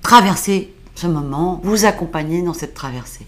traverser 0.00 0.72
ce 0.94 1.06
moment, 1.06 1.60
vous 1.62 1.84
accompagner 1.84 2.40
dans 2.40 2.54
cette 2.54 2.72
traversée. 2.72 3.26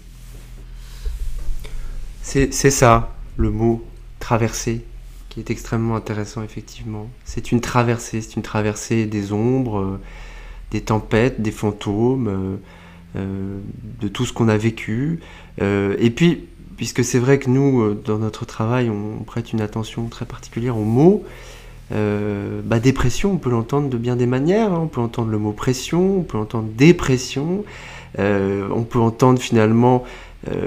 C'est 2.23 2.71
ça, 2.71 3.13
le 3.37 3.51
mot 3.51 3.83
traversée, 4.19 4.83
qui 5.29 5.39
est 5.39 5.51
extrêmement 5.51 5.95
intéressant, 5.95 6.41
effectivement. 6.41 7.09
C'est 7.25 7.51
une 7.51 7.61
traversée, 7.61 8.21
c'est 8.21 8.35
une 8.37 8.41
traversée 8.41 9.05
des 9.05 9.33
ombres, 9.33 9.99
des 10.71 10.81
tempêtes, 10.81 11.41
des 11.41 11.51
fantômes, 11.51 12.27
euh, 12.27 12.55
euh, 13.15 13.59
de 14.01 14.07
tout 14.07 14.25
ce 14.25 14.33
qu'on 14.33 14.49
a 14.49 14.57
vécu. 14.57 15.19
Euh, 15.61 15.95
et 15.99 16.09
puis, 16.09 16.45
puisque 16.77 17.03
c'est 17.03 17.19
vrai 17.19 17.39
que 17.39 17.49
nous, 17.49 17.93
dans 17.93 18.17
notre 18.17 18.45
travail, 18.45 18.89
on 18.89 19.23
prête 19.23 19.53
une 19.53 19.61
attention 19.61 20.07
très 20.07 20.25
particulière 20.25 20.77
aux 20.77 20.85
mots, 20.85 21.23
bah, 21.91 22.79
dépression, 22.79 23.33
on 23.33 23.37
peut 23.37 23.51
l'entendre 23.51 23.87
de 23.87 23.97
bien 23.97 24.15
des 24.15 24.25
manières. 24.25 24.73
hein. 24.73 24.79
On 24.83 24.87
peut 24.87 25.01
entendre 25.01 25.29
le 25.29 25.37
mot 25.37 25.51
pression, 25.51 26.17
on 26.17 26.23
peut 26.23 26.39
entendre 26.39 26.67
dépression, 26.75 27.63
on 28.17 28.83
peut 28.89 28.99
entendre 28.99 29.39
finalement 29.39 30.03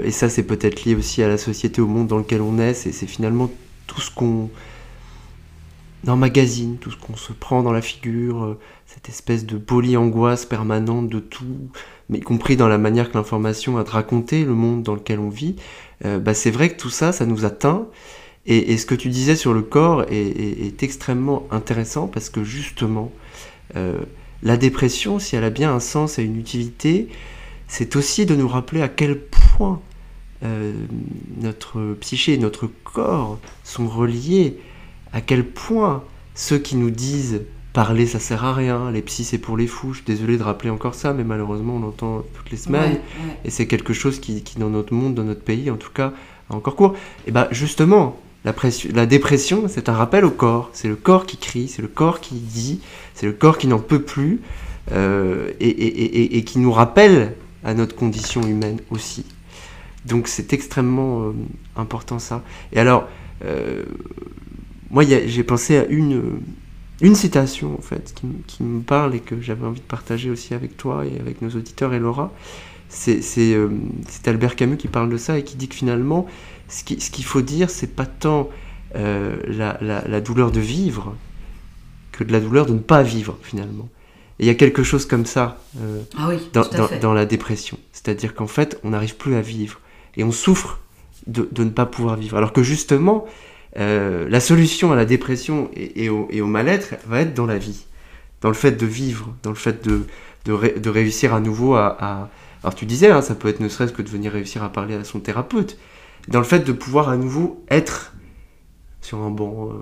et 0.05 0.11
ça, 0.11 0.29
c'est 0.29 0.43
peut-être 0.43 0.85
lié 0.85 0.95
aussi 0.95 1.21
à 1.21 1.27
la 1.27 1.37
société, 1.37 1.81
au 1.81 1.87
monde 1.87 2.07
dans 2.07 2.17
lequel 2.17 2.41
on 2.41 2.57
est. 2.59 2.73
C'est 2.73 3.05
finalement 3.05 3.49
tout 3.87 3.99
ce 3.99 4.09
qu'on 4.09 4.49
emmagasine, 6.05 6.77
tout 6.77 6.91
ce 6.91 6.97
qu'on 6.97 7.15
se 7.15 7.33
prend 7.33 7.63
dans 7.63 7.71
la 7.71 7.81
figure, 7.81 8.43
euh, 8.43 8.59
cette 8.85 9.09
espèce 9.09 9.45
de 9.45 9.57
poly-angoisse 9.57 10.45
permanente 10.45 11.09
de 11.09 11.19
tout, 11.19 11.69
mais 12.09 12.19
y 12.19 12.21
compris 12.21 12.55
dans 12.55 12.67
la 12.67 12.77
manière 12.77 13.11
que 13.11 13.17
l'information 13.17 13.77
a 13.77 13.83
de 13.83 13.89
raconter 13.89 14.45
le 14.45 14.53
monde 14.53 14.83
dans 14.83 14.95
lequel 14.95 15.19
on 15.19 15.29
vit. 15.29 15.55
Euh, 16.05 16.19
bah, 16.19 16.33
c'est 16.33 16.51
vrai 16.51 16.69
que 16.69 16.79
tout 16.79 16.89
ça, 16.89 17.11
ça 17.11 17.25
nous 17.25 17.45
atteint. 17.45 17.87
Et, 18.49 18.77
ce 18.77 18.85
que 18.85 18.95
tu 18.95 19.09
disais 19.09 19.35
sur 19.35 19.53
le 19.53 19.61
corps 19.61 20.05
est, 20.09 20.81
extrêmement 20.81 21.45
intéressant 21.51 22.07
parce 22.07 22.29
que 22.29 22.45
justement, 22.45 23.11
euh, 23.75 23.97
la 24.41 24.55
dépression, 24.55 25.19
si 25.19 25.35
elle 25.35 25.43
a 25.43 25.49
bien 25.49 25.73
un 25.73 25.81
sens 25.81 26.17
et 26.17 26.23
une 26.23 26.39
utilité, 26.39 27.09
c'est 27.67 27.97
aussi 27.97 28.25
de 28.25 28.37
nous 28.37 28.47
rappeler 28.47 28.81
à 28.81 28.87
quel 28.87 29.19
point 29.19 29.81
notre 31.41 31.95
psyché 31.99 32.35
et 32.35 32.37
notre 32.37 32.67
corps 32.85 33.37
sont 33.65 33.89
reliés, 33.89 34.57
à 35.17 35.21
quel 35.21 35.43
point 35.43 36.03
ceux 36.35 36.59
qui 36.59 36.75
nous 36.75 36.91
disent 36.91 37.41
parler 37.73 38.05
ça 38.05 38.19
sert 38.19 38.43
à 38.45 38.53
rien, 38.53 38.91
les 38.91 39.01
psys 39.01 39.23
c'est 39.23 39.39
pour 39.39 39.57
les 39.57 39.65
fous, 39.67 39.93
je 39.93 39.97
suis 39.97 40.05
désolé 40.05 40.37
de 40.37 40.43
rappeler 40.43 40.69
encore 40.69 40.93
ça, 40.93 41.11
mais 41.13 41.23
malheureusement 41.23 41.75
on 41.77 41.79
l'entend 41.79 42.23
toutes 42.35 42.51
les 42.51 42.57
semaines, 42.57 42.91
Ouais, 42.93 42.97
ouais. 43.27 43.37
et 43.45 43.49
c'est 43.49 43.65
quelque 43.67 43.93
chose 43.93 44.19
qui, 44.19 44.43
qui, 44.43 44.59
dans 44.59 44.69
notre 44.69 44.93
monde, 44.93 45.15
dans 45.15 45.23
notre 45.23 45.41
pays 45.41 45.71
en 45.71 45.75
tout 45.77 45.89
cas, 45.91 46.13
a 46.51 46.55
encore 46.55 46.75
cours. 46.75 46.93
Et 47.25 47.31
bien 47.31 47.47
justement, 47.51 48.19
la, 48.45 48.53
pression- 48.53 48.91
la 48.93 49.05
dépression, 49.07 49.63
c'est 49.67 49.89
un 49.89 49.93
rappel 49.93 50.23
au 50.23 50.29
corps, 50.31 50.69
c'est 50.73 50.87
le 50.87 50.95
corps 50.95 51.25
qui 51.25 51.37
crie, 51.37 51.67
c'est 51.67 51.81
le 51.81 51.87
corps 51.87 52.19
qui 52.19 52.35
dit, 52.35 52.79
c'est 53.15 53.25
le 53.25 53.33
corps 53.33 53.57
qui 53.57 53.67
n'en 53.67 53.79
peut 53.79 54.01
plus, 54.03 54.41
euh, 54.91 55.49
et, 55.59 55.67
et- 55.67 56.01
et- 56.03 56.21
et- 56.21 56.37
et 56.37 56.43
qui 56.43 56.59
nous 56.59 56.71
rappelle 56.71 57.33
à 57.63 57.73
notre 57.73 57.95
condition 57.95 58.41
humaine 58.47 58.79
aussi. 58.91 59.25
Donc 60.05 60.27
c'est 60.27 60.53
extrêmement 60.53 61.23
euh, 61.23 61.31
important 61.75 62.19
ça. 62.19 62.43
Et 62.71 62.79
alors, 62.79 63.07
euh, 63.45 63.83
moi 64.89 65.03
j'ai 65.03 65.43
pensé 65.43 65.77
à 65.77 65.85
une, 65.85 66.15
euh, 66.17 66.39
une 67.01 67.15
citation 67.15 67.75
en 67.77 67.81
fait 67.81 68.13
qui, 68.47 68.63
me 68.63 68.81
parle 68.81 69.15
et 69.15 69.19
que 69.19 69.39
j'avais 69.41 69.65
envie 69.65 69.81
de 69.81 69.85
partager 69.85 70.29
aussi 70.29 70.53
avec 70.53 70.77
toi 70.77 71.05
et 71.05 71.19
avec 71.19 71.41
nos 71.41 71.49
auditeurs 71.49 71.93
et 71.93 71.99
Laura. 71.99 72.31
C'est 72.89 73.21
euh, 73.53 73.69
Albert 74.25 74.55
Camus 74.55 74.77
qui 74.77 74.87
parle 74.87 75.09
de 75.09 75.17
ça 75.17 75.37
et 75.37 75.43
qui 75.43 75.57
dit 75.57 75.67
que 75.67 75.75
finalement, 75.75 76.25
ce 76.69 76.83
qui- 76.85 77.01
ce 77.01 77.11
qu'il 77.11 77.25
faut 77.25 77.41
dire, 77.41 77.69
c'est 77.69 77.93
pas 77.95 78.05
tant 78.05 78.49
euh, 78.95 79.35
la, 79.47 79.77
la- 79.81 80.07
la 80.07 80.21
douleur 80.21 80.51
de 80.51 80.61
vivre 80.61 81.13
que 82.13 82.23
de 82.23 82.31
la 82.31 82.39
douleur 82.39 82.65
de 82.65 82.73
ne 82.73 82.79
pas 82.79 83.03
vivre 83.03 83.37
finalement. 83.41 83.89
Et 84.39 84.43
il 84.43 84.47
y 84.47 84.49
a 84.49 84.55
quelque 84.55 84.83
chose 84.83 85.05
comme 85.05 85.25
ça 85.25 85.61
euh, 85.81 86.01
Ah 86.17 86.27
oui, 86.29 86.37
dans, 86.53 86.61
dans- 86.77 86.99
dans 87.01 87.13
la 87.13 87.25
dépression. 87.25 87.77
C'est-à-dire 87.91 88.33
qu'en 88.33 88.47
fait, 88.47 88.79
on 88.83 88.91
n'arrive 88.91 89.17
plus 89.17 89.35
à 89.35 89.41
vivre. 89.41 89.81
Et 90.15 90.23
on 90.23 90.31
souffre 90.31 90.79
de, 91.27 91.47
de 91.51 91.63
ne 91.65 91.69
pas 91.69 91.85
pouvoir 91.85 92.15
vivre. 92.15 92.37
Alors 92.37 92.53
que 92.53 92.63
justement, 92.63 93.25
euh, 93.77 94.27
la 94.29 94.39
solution 94.39 94.91
à 94.91 94.95
la 94.95 95.05
dépression 95.05 95.69
et, 95.75 96.05
et 96.05 96.09
au, 96.09 96.27
et 96.31 96.41
au 96.41 96.47
mal-être 96.47 96.95
va 97.07 97.21
être 97.21 97.33
dans 97.33 97.45
la 97.45 97.57
vie. 97.57 97.85
Dans 98.41 98.49
le 98.49 98.55
fait 98.55 98.71
de 98.71 98.85
vivre, 98.85 99.33
dans 99.43 99.49
le 99.49 99.55
fait 99.55 99.83
de, 99.85 100.05
de, 100.45 100.53
ré- 100.53 100.79
de 100.79 100.89
réussir 100.89 101.33
à 101.33 101.39
nouveau 101.39 101.75
à... 101.75 101.97
à- 101.99 102.29
Alors 102.63 102.75
tu 102.75 102.85
disais, 102.85 103.09
hein, 103.11 103.21
ça 103.21 103.35
peut 103.35 103.47
être 103.49 103.59
ne 103.59 103.69
serait-ce 103.69 103.93
que 103.93 104.01
de 104.01 104.09
venir 104.09 104.31
réussir 104.31 104.63
à 104.63 104.69
parler 104.71 104.95
à 104.95 105.03
son 105.03 105.19
thérapeute. 105.19 105.77
Dans 106.27 106.39
le 106.39 106.45
fait 106.45 106.59
de 106.59 106.71
pouvoir 106.73 107.09
à 107.09 107.17
nouveau 107.17 107.63
être 107.69 108.13
sur 109.01 109.19
un 109.19 109.29
banc, 109.31 109.69
euh, 109.71 109.73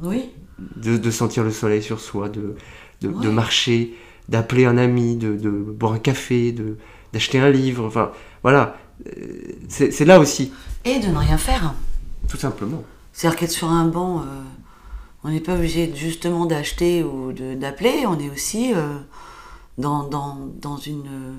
Oui, 0.00 0.30
de, 0.76 0.96
de 0.96 1.10
sentir 1.10 1.42
le 1.44 1.50
soleil 1.50 1.82
sur 1.82 2.00
soi, 2.00 2.28
de, 2.28 2.54
de, 3.00 3.08
de 3.08 3.28
Ouais. 3.28 3.32
marcher, 3.34 3.94
d'appeler 4.28 4.64
un 4.66 4.78
ami, 4.78 5.16
de, 5.16 5.34
de 5.36 5.50
boire 5.50 5.94
un 5.94 5.98
café, 5.98 6.52
de, 6.52 6.76
d'acheter 7.12 7.38
un 7.40 7.50
livre. 7.50 7.84
Enfin, 7.84 8.12
voilà. 8.42 8.76
Euh, 9.06 9.10
c'est 9.68 10.04
là 10.04 10.20
aussi, 10.20 10.52
et 10.84 11.00
de 11.00 11.08
ne 11.08 11.16
rien 11.16 11.36
faire. 11.38 11.74
tout 12.28 12.36
simplement. 12.36 12.84
C'est-à-dire 13.12 13.38
qu'être 13.38 13.50
sur 13.50 13.68
un 13.68 13.86
banc, 13.86 14.20
euh, 14.20 14.42
on 15.24 15.30
n'est 15.30 15.40
pas 15.40 15.54
obligé 15.54 15.92
justement 15.94 16.46
d'acheter 16.46 17.04
ou 17.04 17.32
d'appeler, 17.32 18.04
on 18.06 18.18
est 18.18 18.30
aussi 18.30 18.72
euh, 18.74 18.98
dans, 19.78 20.04
dans, 20.04 20.38
dans 20.60 20.76
une, 20.76 21.36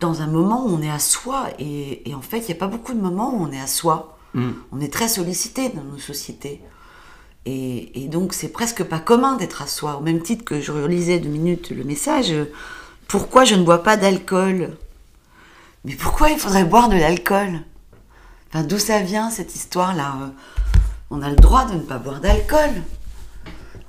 dans 0.00 0.22
un 0.22 0.26
moment 0.26 0.64
où 0.64 0.70
on 0.70 0.82
est 0.82 0.90
à 0.90 0.98
soi. 0.98 1.48
Et, 1.58 2.08
et 2.08 2.14
en 2.14 2.22
fait, 2.22 2.38
il 2.40 2.46
n'y 2.46 2.52
a 2.52 2.56
pas 2.56 2.68
beaucoup 2.68 2.94
de 2.94 3.00
moments 3.00 3.34
où 3.34 3.42
on 3.42 3.52
est 3.52 3.60
à 3.60 3.66
soi. 3.66 4.18
Mm. 4.34 4.50
On 4.72 4.80
est 4.80 4.92
très 4.92 5.08
sollicité 5.08 5.70
dans 5.70 5.82
nos 5.82 5.98
sociétés. 5.98 6.62
Et, 7.46 8.04
et 8.04 8.08
donc, 8.08 8.34
c'est 8.34 8.48
presque 8.52 8.84
pas 8.84 8.98
commun 8.98 9.36
d'être 9.36 9.62
à 9.62 9.66
soi. 9.66 9.96
Au 9.96 10.00
même 10.00 10.22
titre 10.22 10.44
que 10.44 10.60
je 10.60 10.72
relisais 10.72 11.18
deux 11.18 11.30
minutes 11.30 11.70
le 11.70 11.84
message 11.84 12.30
euh, 12.30 12.44
Pourquoi 13.06 13.44
je 13.44 13.54
ne 13.54 13.64
bois 13.64 13.82
pas 13.82 13.96
d'alcool? 13.96 14.76
Mais 15.84 15.94
pourquoi 15.94 16.30
il 16.30 16.38
faudrait 16.38 16.64
boire 16.64 16.88
de 16.88 16.96
l'alcool? 16.96 17.60
Enfin, 18.50 18.64
d'où 18.64 18.78
ça 18.78 19.00
vient 19.00 19.30
cette 19.30 19.54
histoire-là 19.54 20.16
euh, 20.22 20.26
On 21.10 21.22
a 21.22 21.28
le 21.28 21.36
droit 21.36 21.66
de 21.66 21.74
ne 21.74 21.80
pas 21.80 21.98
boire 21.98 22.20
d'alcool. 22.20 22.70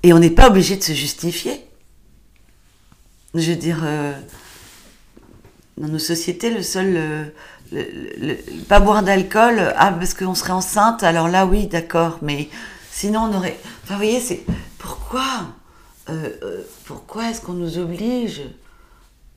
Et 0.03 0.13
on 0.13 0.19
n'est 0.19 0.29
pas 0.29 0.49
obligé 0.49 0.75
de 0.75 0.83
se 0.83 0.93
justifier. 0.93 1.65
Je 3.35 3.51
veux 3.51 3.57
dire, 3.57 3.81
euh, 3.83 4.13
dans 5.77 5.87
nos 5.87 5.99
sociétés, 5.99 6.49
le 6.49 6.63
seul. 6.63 6.95
euh, 6.97 7.25
le, 7.71 8.35
pas 8.67 8.79
boire 8.79 9.03
d'alcool, 9.03 9.73
ah, 9.77 9.91
parce 9.91 10.15
qu'on 10.15 10.33
serait 10.33 10.53
enceinte, 10.53 11.03
alors 11.03 11.27
là, 11.27 11.45
oui, 11.45 11.67
d'accord, 11.67 12.17
mais 12.23 12.49
sinon, 12.91 13.29
on 13.31 13.37
aurait. 13.37 13.59
Enfin, 13.83 13.93
vous 13.93 13.99
voyez, 13.99 14.19
c'est. 14.19 14.43
Pourquoi 14.79 15.23
Pourquoi 16.85 17.29
est-ce 17.29 17.41
qu'on 17.41 17.53
nous 17.53 17.77
oblige? 17.77 18.41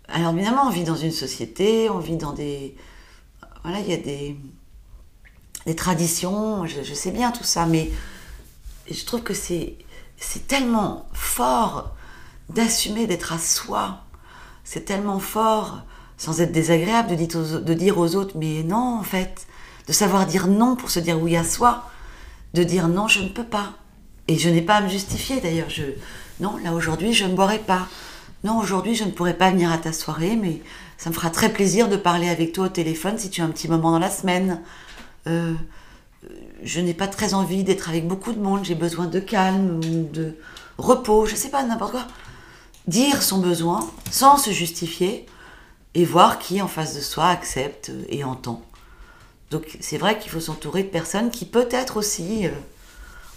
Alors, 0.09 0.33
évidemment, 0.33 0.67
on 0.67 0.71
vit 0.71 0.85
dans 0.85 0.97
une 0.97 1.13
société, 1.13 1.91
on 1.91 1.99
vit 1.99 2.17
dans 2.17 2.33
des. 2.33 2.75
Voilà, 3.63 3.81
il 3.81 3.91
y 3.91 3.93
a 3.93 3.99
des 3.99 4.37
les 5.67 5.77
traditions, 5.77 6.67
je, 6.67 6.95
sais 6.95 7.11
bien 7.11 7.31
tout 7.31 7.45
ça, 7.45 7.67
mais 7.67 7.91
je 8.91 9.05
trouve 9.05 9.23
que 9.23 9.35
c'est 9.35 9.77
tellement 10.47 11.07
fort 11.13 11.95
d'assumer 12.49 13.07
d'être 13.07 13.33
à 13.33 13.39
soi. 13.39 14.01
C'est 14.65 14.85
tellement 14.85 15.19
fort, 15.19 15.83
sans 16.17 16.41
être 16.41 16.53
désagréable, 16.53 17.11
de 17.11 17.15
dire, 17.15 17.37
aux, 17.37 17.61
de 17.61 17.75
dire 17.75 17.99
aux 17.99 18.15
autres, 18.15 18.37
mais 18.37 18.63
non, 18.63 18.99
en 18.99 19.03
fait, 19.03 19.47
de 19.87 19.93
savoir 19.93 20.27
dire 20.27 20.47
non 20.47 20.77
pour 20.77 20.91
se 20.91 21.01
dire 21.01 21.21
oui 21.21 21.37
à 21.37 21.45
soi, 21.45 21.91
de 22.55 22.63
dire 22.63 22.89
non, 22.89 23.09
je 23.09 23.21
ne 23.21 23.29
peux 23.29 23.45
pas. 23.45 23.73
Et 24.29 24.39
je 24.39 24.49
n'ai 24.49 24.63
pas 24.63 24.77
à 24.77 24.81
me 24.83 24.89
justifier 24.89 25.41
d'ailleurs. 25.41 25.71
Je, 25.71 25.83
non, 26.41 26.57
là 26.59 26.73
aujourd'hui, 26.73 27.13
je 27.13 27.25
ne 27.25 27.35
boirai 27.35 27.59
pas. 27.59 27.89
Non, 28.45 28.59
aujourd'hui, 28.59 28.95
je 28.95 29.05
ne 29.05 29.11
pourrai 29.11 29.35
pas 29.35 29.51
venir 29.51 29.71
à 29.71 29.79
ta 29.79 29.93
soirée, 29.93 30.37
mais 30.37 30.63
ça 30.99 31.11
me 31.11 31.15
fera 31.15 31.31
très 31.31 31.53
plaisir 31.53 31.89
de 31.89 31.97
parler 31.97 32.29
avec 32.29 32.53
toi 32.53 32.67
au 32.67 32.69
téléphone 32.69 33.19
si 33.19 33.31
tu 33.31 33.41
as 33.41 33.45
un 33.45 33.51
petit 33.51 33.69
moment 33.69 33.93
dans 33.93 33.99
la 33.99 34.11
semaine. 34.11 34.61
Euh, 35.27 35.55
je 36.63 36.81
n'ai 36.81 36.95
pas 36.95 37.09
très 37.09 37.35
envie 37.35 37.65
d'être 37.65 37.89
avec 37.89 38.07
beaucoup 38.07 38.33
de 38.33 38.41
monde, 38.41 38.65
j'ai 38.65 38.75
besoin 38.75 39.07
de 39.07 39.21
calme 39.21 39.81
de 39.81 40.37
repos, 40.79 41.27
je 41.27 41.35
sais 41.35 41.51
pas, 41.51 41.63
n'importe 41.65 41.93
quoi. 41.93 42.07
Dire 42.87 43.23
son 43.23 43.39
besoin 43.39 43.89
sans 44.11 44.37
se 44.37 44.51
justifier 44.51 45.27
et 45.95 46.05
voir 46.05 46.39
qui 46.39 46.63
en 46.63 46.69
face 46.69 46.95
de 46.95 47.01
soi 47.01 47.29
accepte 47.29 47.93
et 48.09 48.25
entend. 48.25 48.63
Donc 49.51 49.77
c'est 49.81 49.99
vrai 49.99 50.19
qu'il 50.19 50.31
faut 50.31 50.41
s'entourer 50.41 50.83
de 50.83 50.89
personnes 50.89 51.31
qui 51.31 51.45
peut-être 51.45 51.97
aussi 51.97 52.47
euh, 52.47 52.51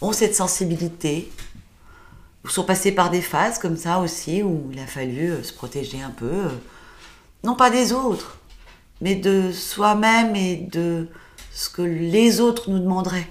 ont 0.02 0.14
cette 0.14 0.36
sensibilité, 0.36 1.32
ou 2.44 2.50
sont 2.50 2.64
passées 2.64 2.92
par 2.92 3.10
des 3.10 3.22
phases 3.22 3.60
comme 3.60 3.76
ça 3.76 4.00
aussi, 4.00 4.44
où 4.44 4.70
il 4.72 4.80
a 4.80 4.86
fallu 4.86 5.32
euh, 5.32 5.44
se 5.44 5.52
protéger 5.52 6.02
un 6.02 6.12
peu, 6.12 6.44
non 7.44 7.56
pas 7.56 7.70
des 7.70 7.92
autres, 7.92 8.38
mais 9.02 9.16
de 9.16 9.52
soi-même 9.52 10.36
et 10.36 10.56
de 10.56 11.08
ce 11.56 11.70
que 11.70 11.82
les 11.82 12.42
autres 12.42 12.70
nous 12.70 12.80
demanderaient. 12.80 13.30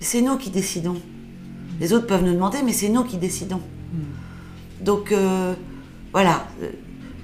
C'est 0.00 0.20
nous 0.20 0.36
qui 0.36 0.50
décidons. 0.50 0.96
Les 1.80 1.92
autres 1.92 2.06
peuvent 2.08 2.24
nous 2.24 2.34
demander, 2.34 2.58
mais 2.64 2.72
c'est 2.72 2.88
nous 2.88 3.04
qui 3.04 3.16
décidons. 3.16 3.60
Donc 4.80 5.12
euh, 5.12 5.54
voilà, 6.12 6.44
euh, 6.62 6.68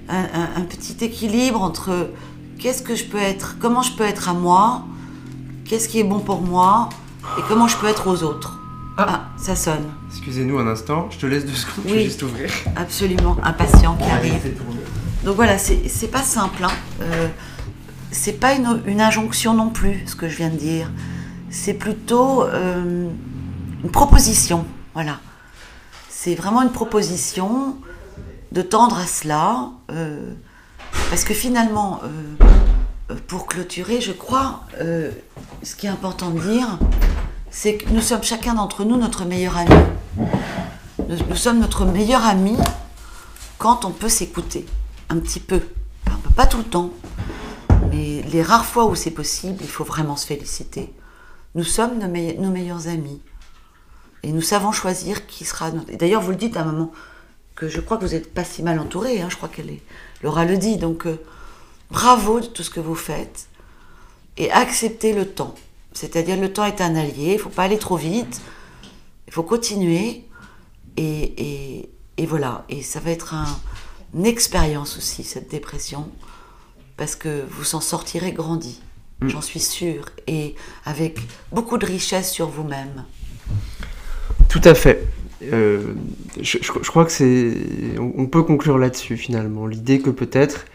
un, 0.09 0.22
un- 0.22 0.61
un 0.61 0.64
petit 0.64 0.96
équilibre 1.05 1.61
entre 1.61 2.11
qu'est-ce 2.59 2.83
que 2.83 2.94
je 2.94 3.05
peux 3.05 3.18
être, 3.18 3.57
comment 3.59 3.83
je 3.83 3.92
peux 3.92 4.05
être 4.05 4.29
à 4.29 4.33
moi, 4.35 4.85
qu'est-ce 5.64 5.88
qui 5.88 5.98
est 5.98 6.05
bon 6.05 6.20
pour 6.20 6.40
moi, 6.40 6.88
et 7.37 7.42
comment 7.48 7.66
je 7.68 7.77
peux 7.77 7.88
être 7.88 8.07
aux 8.07 8.22
autres. 8.22 8.55
Ah. 8.96 9.07
Ah, 9.09 9.29
ça 9.38 9.55
sonne, 9.57 9.85
Excusez-nous 10.11 10.59
un 10.59 10.66
instant, 10.68 11.09
je 11.11 11.18
te 11.18 11.27
laisse 11.27 11.44
deux 11.44 11.53
secondes, 11.55 11.85
je 11.87 11.90
Oui. 11.90 11.98
vais 11.98 12.05
juste 12.05 12.22
ouvrir. 12.22 12.51
absolument, 12.77 13.37
un 13.42 13.53
patient 13.53 13.96
qui 13.96 14.09
arrive. 14.11 14.55
Donc 15.24 15.35
voilà, 15.37 15.59
c'est 15.59 15.88
c'est 15.88 16.09
pas 16.09 16.22
simple. 16.22 16.62
Hein. 16.64 16.70
Euh, 17.03 17.29
c'est 18.11 18.33
pas 18.33 18.55
une, 18.55 19.01
injonction 19.01 19.55
non 19.55 19.71
plus, 19.71 20.03
ce 20.07 20.16
que 20.16 20.29
je 20.29 20.37
viens 20.37 20.51
de 20.51 20.57
dire. 20.57 20.90
C'est 21.51 21.75
plutôt 21.75 22.42
euh, 22.42 23.09
une 23.85 23.90
proposition. 23.90 24.64
Voilà. 24.94 25.18
C'est 26.09 26.35
vraiment 26.35 26.62
une 26.62 26.73
proposition 26.73 27.77
de 28.53 28.62
tendre 28.62 28.99
à 28.99 29.07
cela. 29.07 29.71
euh, 29.90 30.35
parce 31.11 31.25
que 31.25 31.35
finalement, 31.35 32.01
euh, 32.05 33.14
pour 33.27 33.47
clôturer, 33.47 34.01
je 34.01 34.12
crois, 34.12 34.64
ce 35.62 35.75
qui 35.75 35.87
est 35.87 35.90
important 35.90 36.31
de 36.31 36.40
dire, 36.40 36.79
c'est 37.51 37.77
que 37.77 37.90
nous 37.90 38.03
sommes 38.03 38.23
chacun 38.23 38.55
d'entre 38.55 38.85
nous 38.85 38.97
notre 38.97 39.25
meilleur 39.25 39.57
ami. 39.57 39.75
Nous, 41.09 41.37
sommes 41.37 41.59
notre 41.59 41.87
meilleur 41.87 42.27
ami 42.27 42.57
quand 43.57 43.87
on 43.87 43.90
peut 43.90 44.11
s'écouter 44.11 44.66
un 45.09 45.16
petit 45.18 45.40
peu. 45.40 45.62
Pas 46.37 46.47
tout 46.47 46.59
le 46.59 46.64
temps, 46.64 46.90
les 48.29 48.43
rares 48.43 48.64
fois 48.67 48.87
où 48.87 48.95
c'est 48.95 49.11
possible, 49.11 49.59
il 49.62 49.69
faut 49.69 49.85
vraiment 49.85 50.17
se 50.17 50.27
féliciter. 50.27 50.93
Nous 51.55 51.64
sommes 51.64 51.99
nos, 51.99 52.09
meille- 52.09 52.38
nos 52.38 52.51
meilleurs 52.51 52.88
amis 52.88 53.21
et 54.23 54.33
nous 54.33 54.43
savons 54.43 54.73
choisir 54.73 55.27
qui 55.27 55.45
sera 55.45 55.71
notre. 55.71 55.97
D'ailleurs, 55.97 56.23
vous 56.23 56.31
le 56.31 56.37
dites 56.37 56.57
à 56.57 56.64
moment 56.64 56.93
que 57.55 57.69
je 57.69 57.81
crois 57.81 57.97
que 57.97 58.05
vous 58.05 58.12
n'êtes 58.12 58.33
pas 58.35 58.45
si 58.45 58.62
mal 58.62 58.79
entouré. 58.79 59.21
hein, 59.21 59.29
je 59.31 59.37
crois 59.37 59.49
qu'elle 59.49 59.71
est. 59.71 59.83
Laura 60.23 60.45
le 60.45 60.57
dit. 60.59 60.77
Donc, 60.77 61.07
euh, 61.07 61.21
bravo 61.91 62.41
de 62.41 62.47
tout 62.47 62.62
ce 62.62 62.71
que 62.71 62.81
vous 62.81 62.95
faites 62.95 63.49
et 64.37 64.51
acceptez 64.53 65.12
le 65.12 65.27
temps. 65.27 65.55
C'est-à-dire, 65.93 66.37
le 66.37 66.53
temps 66.53 66.64
est 66.64 66.81
un 66.81 66.95
allié. 66.95 67.33
Il 67.35 67.38
faut 67.38 67.49
pas 67.49 67.64
aller 67.64 67.79
trop 67.79 67.97
vite. 67.97 68.41
Il 69.27 69.33
faut 69.33 69.43
continuer. 69.43 70.25
Et, 70.97 71.88
voilà. 72.27 72.64
Et 72.69 72.83
ça 72.83 73.01
va 73.01 73.11
être 73.11 73.35
un- 73.35 73.59
une 74.14 74.27
expérience 74.27 74.97
aussi, 74.97 75.23
cette 75.25 75.51
dépression, 75.51 76.09
parce 76.99 77.17
que 77.17 77.45
vous 77.51 77.65
s'en 77.65 77.81
sortirez 77.81 78.33
grandi. 78.33 78.81
J'en 79.27 79.41
suis 79.41 79.59
sûre. 79.61 80.05
Et 80.29 80.55
avec 80.85 81.19
beaucoup 81.51 81.77
de 81.79 81.87
richesse 81.87 82.31
sur 82.31 82.49
vous-même. 82.49 83.05
Tout 84.49 84.61
à 84.65 84.75
fait. 84.75 85.07
Euh, 85.53 85.95
je, 86.41 86.59
je- 86.61 86.73
je 86.83 86.89
crois 86.91 87.05
que 87.05 87.13
c'est. 87.13 87.53
On, 87.99 88.13
on 88.17 88.27
peut 88.27 88.43
conclure 88.43 88.79
là-dessus 88.79 89.17
finalement. 89.17 89.67
L'idée 89.67 90.01
que 90.01 90.11
peut-être 90.11 90.67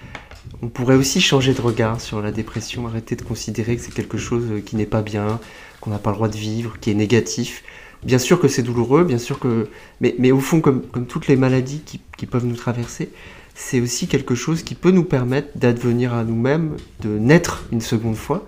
on 0.62 0.68
pourrait 0.70 0.96
aussi 0.96 1.20
changer 1.20 1.54
de 1.54 1.60
regard 1.62 2.00
sur 2.00 2.22
la 2.22 2.32
dépression, 2.32 2.88
arrêter 2.88 3.16
de 3.18 3.22
considérer 3.22 3.76
que 3.76 3.82
c'est 3.82 3.94
quelque 3.94 4.18
chose 4.18 4.46
qui 4.66 4.78
n'est 4.78 4.86
pas 4.86 5.02
bien, 5.02 5.40
qu'on 5.82 5.90
n'a 5.90 5.98
pas 6.00 6.12
le 6.12 6.16
droit 6.16 6.30
de 6.30 6.38
vivre, 6.38 6.80
qui 6.80 6.92
est 6.92 6.96
négatif. 6.96 7.64
Bien 8.04 8.18
sûr 8.20 8.40
que 8.40 8.48
c'est 8.50 8.64
douloureux, 8.64 9.04
bien 9.04 9.18
sûr 9.18 9.40
que. 9.40 9.70
Mais, 10.02 10.16
mais 10.20 10.32
au 10.32 10.40
fond, 10.40 10.62
comme, 10.62 10.82
comme 10.82 11.06
toutes 11.06 11.28
les 11.28 11.36
maladies 11.38 11.82
qui, 11.86 12.00
qui 12.18 12.26
peuvent 12.26 12.46
nous 12.46 12.56
traverser, 12.56 13.10
c'est 13.56 13.80
aussi 13.82 14.08
quelque 14.08 14.36
chose 14.36 14.64
qui 14.64 14.76
peut 14.76 14.92
nous 14.92 15.04
permettre 15.04 15.50
d'advenir 15.58 16.14
à 16.14 16.24
nous-mêmes, 16.24 16.76
de 17.02 17.18
naître 17.18 17.64
une 17.72 17.82
seconde 17.82 18.16
fois, 18.16 18.48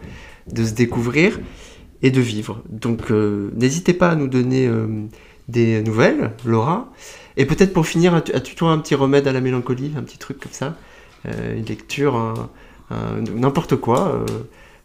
de 0.52 0.64
se 0.64 0.74
découvrir 0.74 1.40
et 2.02 2.12
de 2.12 2.22
vivre. 2.22 2.62
Donc 2.70 3.12
euh, 3.12 3.52
n'hésitez 3.56 3.94
pas 3.94 4.10
à 4.10 4.16
nous 4.16 4.28
donner 4.28 4.68
euh, 4.68 4.88
des 5.48 5.82
nouvelles, 5.84 6.32
Laura. 6.46 6.92
Et 7.38 7.46
peut-être 7.46 7.74
pour 7.74 7.86
finir, 7.86 8.16
as-tu 8.16 8.56
toi 8.56 8.72
un 8.72 8.78
petit 8.80 8.96
remède 8.96 9.28
à 9.28 9.34
la 9.34 9.42
mélancolie, 9.42 9.92
un 9.98 10.04
petit 10.04 10.18
truc 10.18 10.40
comme 10.40 10.54
ça 10.54 10.76
Euh, 11.26 11.58
Une 11.58 11.66
lecture, 11.66 12.36
n'importe 13.34 13.76
quoi. 13.76 14.26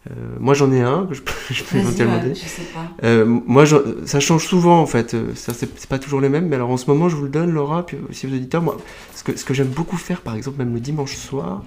Euh, 0.08 0.14
moi 0.40 0.54
j'en 0.54 0.72
ai 0.72 0.80
un 0.80 1.04
que 1.06 1.12
je 1.14 1.20
peux, 1.20 1.32
je 1.50 1.62
peux 1.62 1.76
éventuellement 1.76 2.18
donner. 2.20 2.34
je 2.34 2.40
sais 2.40 2.62
pas. 2.74 2.86
Euh, 3.06 3.26
moi, 3.26 3.66
je- 3.66 4.06
ça 4.06 4.18
change 4.18 4.46
souvent 4.46 4.80
en 4.80 4.86
fait. 4.86 5.12
Euh, 5.12 5.34
Ça, 5.34 5.52
c'est 5.52 5.86
pas 5.88 5.98
toujours 5.98 6.20
les 6.22 6.30
mêmes, 6.30 6.48
mais 6.48 6.56
alors 6.56 6.70
en 6.70 6.78
ce 6.78 6.86
moment, 6.90 7.08
je 7.10 7.16
vous 7.16 7.24
le 7.24 7.28
donne, 7.28 7.50
Laura, 7.52 7.84
puis 7.84 7.98
aussi 8.08 8.26
aux 8.26 8.30
auditeurs. 8.30 8.62
Moi, 8.62 8.76
ce 9.14 9.22
que, 9.22 9.36
ce 9.36 9.44
que 9.44 9.52
j'aime 9.52 9.68
beaucoup 9.68 9.98
faire, 9.98 10.22
par 10.22 10.34
exemple, 10.36 10.56
même 10.58 10.72
le 10.72 10.80
dimanche 10.80 11.14
soir, 11.16 11.62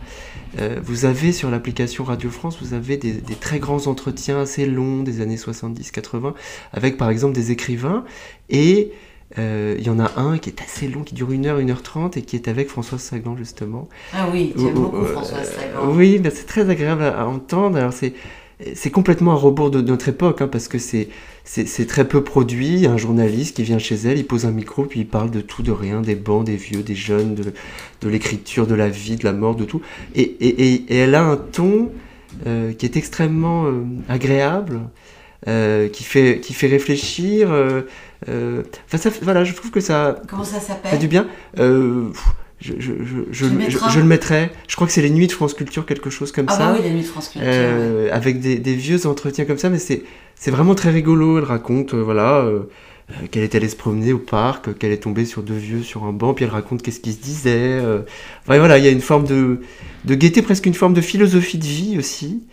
euh, 0.60 0.80
vous 0.84 1.06
avez 1.06 1.32
sur 1.32 1.52
l'application 1.52 2.04
Radio 2.06 2.30
France, 2.32 2.58
vous 2.62 2.74
avez 2.74 2.98
des, 2.98 3.12
des 3.14 3.36
très 3.36 3.60
grands 3.60 3.86
entretiens 3.88 4.40
assez 4.42 4.66
longs 4.66 5.04
des 5.04 5.22
années 5.22 5.36
70-80 5.38 6.34
avec 6.74 6.98
par 6.98 7.10
exemple 7.12 7.34
des 7.36 7.52
écrivains 7.52 8.04
et 8.50 8.92
il 9.38 9.84
y 9.84 9.90
en 9.90 10.00
a 10.00 10.12
un 10.20 10.38
qui 10.38 10.50
est 10.50 10.62
assez 10.62 10.88
long, 10.88 11.04
qui 11.04 11.16
dure 11.16 11.30
1 11.32 11.46
heure, 11.46 11.58
1 11.58 11.70
heure 11.70 11.82
30 11.82 12.18
et 12.18 12.22
qui 12.22 12.36
est 12.36 12.48
avec 12.48 12.70
Françoise 12.70 13.02
Sagan 13.02 13.36
justement. 13.38 13.90
Ah 14.12 14.30
oui, 14.32 14.54
tu 14.58 14.68
aimes 14.68 14.78
Ou- 14.78 14.82
beaucoup 14.82 15.02
ou- 15.02 15.06
François 15.06 15.40
euh, 15.40 15.44
Sagan. 15.44 15.92
Oui, 15.96 16.20
ben, 16.20 16.32
c'est 16.34 16.46
très 16.46 16.70
agréable 16.70 17.04
à, 17.04 17.22
à 17.22 17.26
entendre. 17.26 17.78
Alors 17.78 17.94
c'est 17.94 18.14
c'est 18.76 18.92
complètement 18.92 19.32
à 19.32 19.36
rebours 19.36 19.72
de 19.72 19.82
notre 19.82 20.08
époque 20.10 20.42
hein, 20.42 20.48
parce 20.48 20.68
que 20.68 20.78
c'est 20.78 21.10
très 21.88 22.08
peu 22.08 22.24
produit. 22.24 22.86
Un 22.86 22.98
journaliste 22.98 23.56
qui 23.58 23.64
vient 23.64 23.80
chez 23.80 23.96
elle, 23.96 24.18
il 24.20 24.26
pose 24.28 24.46
un 24.46 24.52
micro 24.52 24.86
puis 24.86 25.02
il 25.02 25.08
parle 25.08 25.32
de 25.32 25.42
tout, 25.42 25.64
de 25.64 25.72
rien, 25.72 26.02
des 26.02 26.16
bancs, 26.16 26.46
des 26.46 26.56
vieux, 26.56 26.84
des 26.84 26.96
jeunes, 26.96 27.36
de, 27.36 27.44
de 28.02 28.10
l'écriture, 28.10 28.68
de 28.68 28.76
la 28.76 28.88
vie, 28.90 29.16
de 29.18 29.26
la 29.26 29.34
mort, 29.34 29.56
de 29.56 29.66
tout. 29.66 29.82
Et, 30.16 30.22
et, 30.22 30.96
elle 30.98 31.16
a 31.16 31.24
un 31.24 31.38
ton 31.38 31.92
euh, 32.48 32.72
qui 32.74 32.86
est 32.86 32.96
extrêmement 32.96 33.66
euh, 33.66 33.84
agréable. 34.08 34.82
euh, 35.48 35.90
qui 35.90 36.04
fait 36.06 36.40
qui 36.42 36.54
fait 36.54 36.68
réfléchir 36.68 37.52
euh, 37.52 37.82
euh, 37.82 37.82
enfin 38.28 38.98
ça 38.98 39.12
fait- 39.12 39.24
voilà 39.24 39.44
je 39.44 39.54
trouve 39.54 39.72
que 39.72 39.80
ça 39.80 40.22
Comment 40.28 40.44
ça 40.44 40.60
fait 40.60 40.98
du 40.98 41.08
bien. 41.08 41.28
Euh, 41.60 42.06
je, 42.62 42.74
je, 42.80 42.94
je, 43.04 43.18
je, 43.32 43.46
Tu 43.92 43.98
le 44.00 44.06
mettrai. 44.06 44.50
Je 44.70 44.76
crois 44.76 44.88
que 44.88 44.94
c'est 44.94 45.02
les 45.02 45.10
nuits 45.10 45.28
de 45.28 45.34
France 45.34 45.54
Culture, 45.54 45.86
quelque 45.86 46.10
chose 46.10 46.32
comme 46.32 46.46
Ah 46.48 46.54
ça. 46.58 46.60
bah 46.72 46.76
oui, 46.78 46.86
la 46.88 46.94
nuit 46.94 47.02
de 47.02 47.06
France 47.08 47.28
Culture. 47.30 47.50
ouais. 47.50 47.54
Euh, 47.58 48.10
avec 48.14 48.40
des, 48.40 48.58
des 48.58 48.74
vieux 48.76 49.06
entretiens 49.06 49.44
comme 49.44 49.58
ça, 49.58 49.70
mais 49.70 49.80
c'est 49.80 50.04
vraiment 50.52 50.74
très 50.76 50.90
rigolo. 50.90 51.40
Elle 51.40 51.44
raconte, 51.44 51.94
euh, 51.94 52.02
voilà, 52.02 52.38
euh, 52.38 52.62
euh, 53.12 53.28
qu'elle 53.30 53.44
est 53.44 53.54
allée 53.56 53.68
se 53.68 53.76
promener 53.76 54.14
au 54.14 54.18
parc, 54.20 54.70
euh, 54.70 54.74
qu'elle 54.74 54.94
est 54.94 55.04
tombée 55.04 55.26
sur 55.26 55.44
deux 55.44 55.56
vieux 55.58 55.84
sur 55.84 56.06
un 56.06 56.14
banc, 56.14 56.34
puis 56.34 56.46
elle 56.46 56.52
raconte 56.52 56.82
qu'est-ce 56.84 57.02
qui 57.02 57.12
se 57.12 57.20
disait. 57.22 57.52
euh. 57.82 58.04
Enfin, 58.48 58.58
voilà, 58.60 58.78
il 58.78 58.86
y 58.86 58.88
a 58.88 58.92
une 58.92 59.02
forme 59.02 59.26
de, 59.28 59.60
de 60.06 60.16
gaieté, 60.16 60.42
presque 60.42 60.66
une 60.66 60.74
forme 60.74 60.94
de 60.94 61.02
philosophie 61.02 61.58
de 61.58 61.66
vie 61.66 61.98
aussi. 62.00 62.44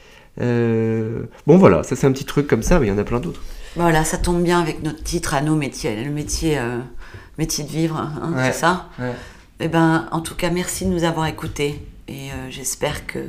Euh, 0.40 1.22
bon, 1.46 1.56
voilà, 1.56 1.82
ça 1.84 1.94
c'est 1.94 2.06
un 2.08 2.12
petit 2.12 2.24
truc 2.24 2.46
comme 2.48 2.62
ça, 2.64 2.80
mais 2.80 2.86
il 2.86 2.88
y 2.88 2.92
en 2.92 2.98
a 2.98 3.04
plein 3.04 3.20
d'autres. 3.20 3.42
Voilà, 3.76 4.04
ça 4.04 4.18
tombe 4.18 4.42
bien 4.42 4.60
avec 4.60 4.82
notre 4.82 5.02
titre 5.02 5.34
à 5.34 5.40
nos 5.42 5.54
métiers, 5.54 6.02
le 6.04 6.10
métier, 6.10 6.58
euh, 6.58 6.78
métier 7.38 7.64
de 7.64 7.68
vivre, 7.70 7.96
hein, 7.96 8.32
Ouais. 8.34 8.52
c'est 8.52 8.58
ça 8.58 8.88
Ouais. 8.98 9.12
Eh 9.60 9.68
ben, 9.68 10.08
en 10.10 10.20
tout 10.20 10.34
cas, 10.34 10.50
merci 10.50 10.84
de 10.86 10.90
nous 10.90 11.04
avoir 11.04 11.26
écoutés 11.26 11.86
et 12.08 12.30
euh, 12.32 12.50
j'espère 12.50 13.06
que 13.06 13.20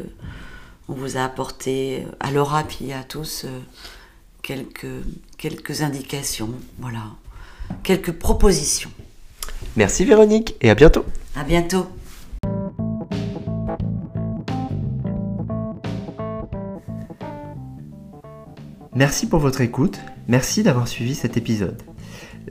on 0.87 0.93
vous 0.93 1.17
a 1.17 1.23
apporté 1.23 2.03
euh, 2.05 2.11
à 2.19 2.31
Laura 2.31 2.63
puis 2.63 2.91
à 2.93 3.03
tous 3.03 3.43
euh, 3.45 3.59
quelques 4.41 4.87
quelques 5.37 5.81
indications, 5.81 6.49
voilà, 6.79 7.03
quelques 7.83 8.11
propositions. 8.13 8.91
Merci 9.75 10.05
Véronique, 10.05 10.55
et 10.61 10.69
à 10.69 10.75
bientôt. 10.75 11.05
À 11.35 11.43
bientôt. 11.43 11.87
Merci 19.01 19.27
pour 19.27 19.39
votre 19.39 19.61
écoute, 19.61 19.99
merci 20.27 20.61
d'avoir 20.61 20.87
suivi 20.87 21.15
cet 21.15 21.35
épisode. 21.35 21.81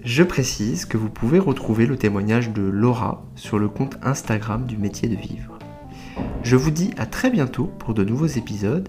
Je 0.02 0.24
précise 0.24 0.84
que 0.84 0.96
vous 0.96 1.08
pouvez 1.08 1.38
retrouver 1.38 1.86
le 1.86 1.96
témoignage 1.96 2.50
de 2.50 2.62
Laura 2.62 3.24
sur 3.36 3.56
le 3.56 3.68
compte 3.68 3.98
Instagram 4.02 4.66
du 4.66 4.76
métier 4.76 5.08
de 5.08 5.14
vivre. 5.14 5.60
Je 6.42 6.56
vous 6.56 6.72
dis 6.72 6.90
à 6.96 7.06
très 7.06 7.30
bientôt 7.30 7.66
pour 7.78 7.94
de 7.94 8.02
nouveaux 8.02 8.26
épisodes 8.26 8.88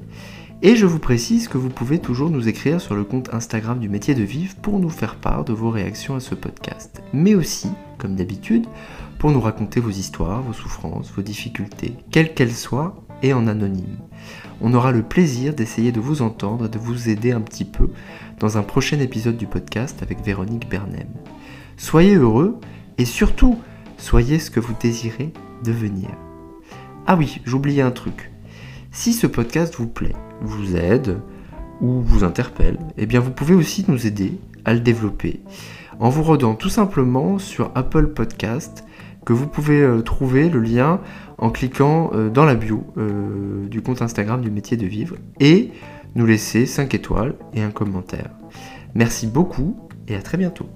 et 0.63 0.76
je 0.76 0.88
vous 0.88 0.97
précise 0.97 1.47
que 1.47 1.60
vous 1.60 1.69
pouvez 1.69 2.00
toujours 2.00 2.32
nous 2.32 2.47
écrire 2.47 2.82
sur 2.82 2.95
le 2.95 3.04
compte 3.04 3.32
Instagram 3.32 3.80
du 3.80 3.89
métier 3.89 4.15
de 4.15 4.24
vivre 4.24 4.56
pour 4.56 4.80
nous 4.80 4.89
faire 4.89 5.17
part 5.17 5.45
de 5.45 5.54
vos 5.54 5.69
réactions 5.69 6.15
à 6.15 6.19
ce 6.19 6.34
podcast. 6.34 7.04
Mais 7.13 7.36
aussi, 7.36 7.69
comme 8.00 8.15
d'habitude, 8.15 8.65
pour 9.19 9.30
nous 9.30 9.39
raconter 9.39 9.80
vos 9.80 9.91
histoires, 9.91 10.41
vos 10.41 10.54
souffrances, 10.54 11.12
vos 11.15 11.21
difficultés, 11.21 11.93
quelles 12.10 12.34
qu'elles 12.34 12.56
soient, 12.56 12.95
et 13.21 13.34
en 13.34 13.47
anonyme. 13.47 13.97
On 14.62 14.73
aura 14.73 14.91
le 14.91 15.03
plaisir 15.03 15.53
d'essayer 15.53 15.91
de 15.91 15.99
vous 15.99 16.21
entendre 16.21 16.65
et 16.65 16.69
de 16.69 16.77
vous 16.77 17.10
aider 17.10 17.31
un 17.31 17.41
petit 17.41 17.65
peu 17.65 17.89
dans 18.39 18.57
un 18.57 18.63
prochain 18.63 18.99
épisode 18.99 19.38
du 19.38 19.47
podcast 19.47 20.01
avec 20.01 20.23
Véronique 20.23 20.69
Bernem. 20.69 21.10
Soyez 21.77 22.15
heureux 22.15 22.60
et 22.97 23.05
surtout, 23.05 23.60
soyez 23.97 24.39
ce 24.39 24.51
que 24.51 24.60
vous 24.60 24.75
désirez 24.79 25.34
devenir. 25.63 26.10
Ah 27.07 27.15
oui, 27.15 27.41
j'oubliais 27.45 27.81
un 27.81 27.91
truc. 27.91 28.31
Si 28.91 29.13
ce 29.13 29.27
podcast 29.27 29.75
vous 29.77 29.88
plaît, 29.88 30.15
vous 30.41 30.75
aide 30.75 31.19
ou 31.79 32.01
vous 32.01 32.23
interpelle, 32.23 32.77
eh 32.97 33.05
bien 33.05 33.19
vous 33.19 33.31
pouvez 33.31 33.55
aussi 33.55 33.86
nous 33.88 34.05
aider 34.05 34.39
à 34.65 34.73
le 34.73 34.79
développer 34.79 35.41
en 35.99 36.10
vous 36.10 36.23
rendant 36.23 36.55
tout 36.55 36.69
simplement 36.69 37.38
sur 37.38 37.71
Apple 37.75 38.07
Podcast 38.07 38.84
vous 39.34 39.48
pouvez 39.48 39.82
euh, 39.82 40.02
trouver 40.02 40.50
le 40.50 40.60
lien 40.60 41.00
en 41.38 41.50
cliquant 41.50 42.12
euh, 42.13 42.30
dans 42.30 42.46
la 42.46 42.56
bio 42.56 42.84
euh, 42.98 43.67
du 43.67 43.82
compte 43.82 44.02
Instagram 44.02 44.41
du 44.41 44.52
métier 44.52 44.78
de 44.78 44.86
vivre 44.86 45.15
et 45.39 45.72
nous 46.15 46.26
laisser 46.26 46.65
5 46.65 46.94
étoiles 46.94 47.36
et 47.54 47.62
un 47.62 47.72
commentaire. 47.72 48.32
Merci 48.96 49.28
beaucoup 49.28 49.78
et 50.08 50.15
à 50.15 50.22
très 50.22 50.38
bientôt. 50.38 50.67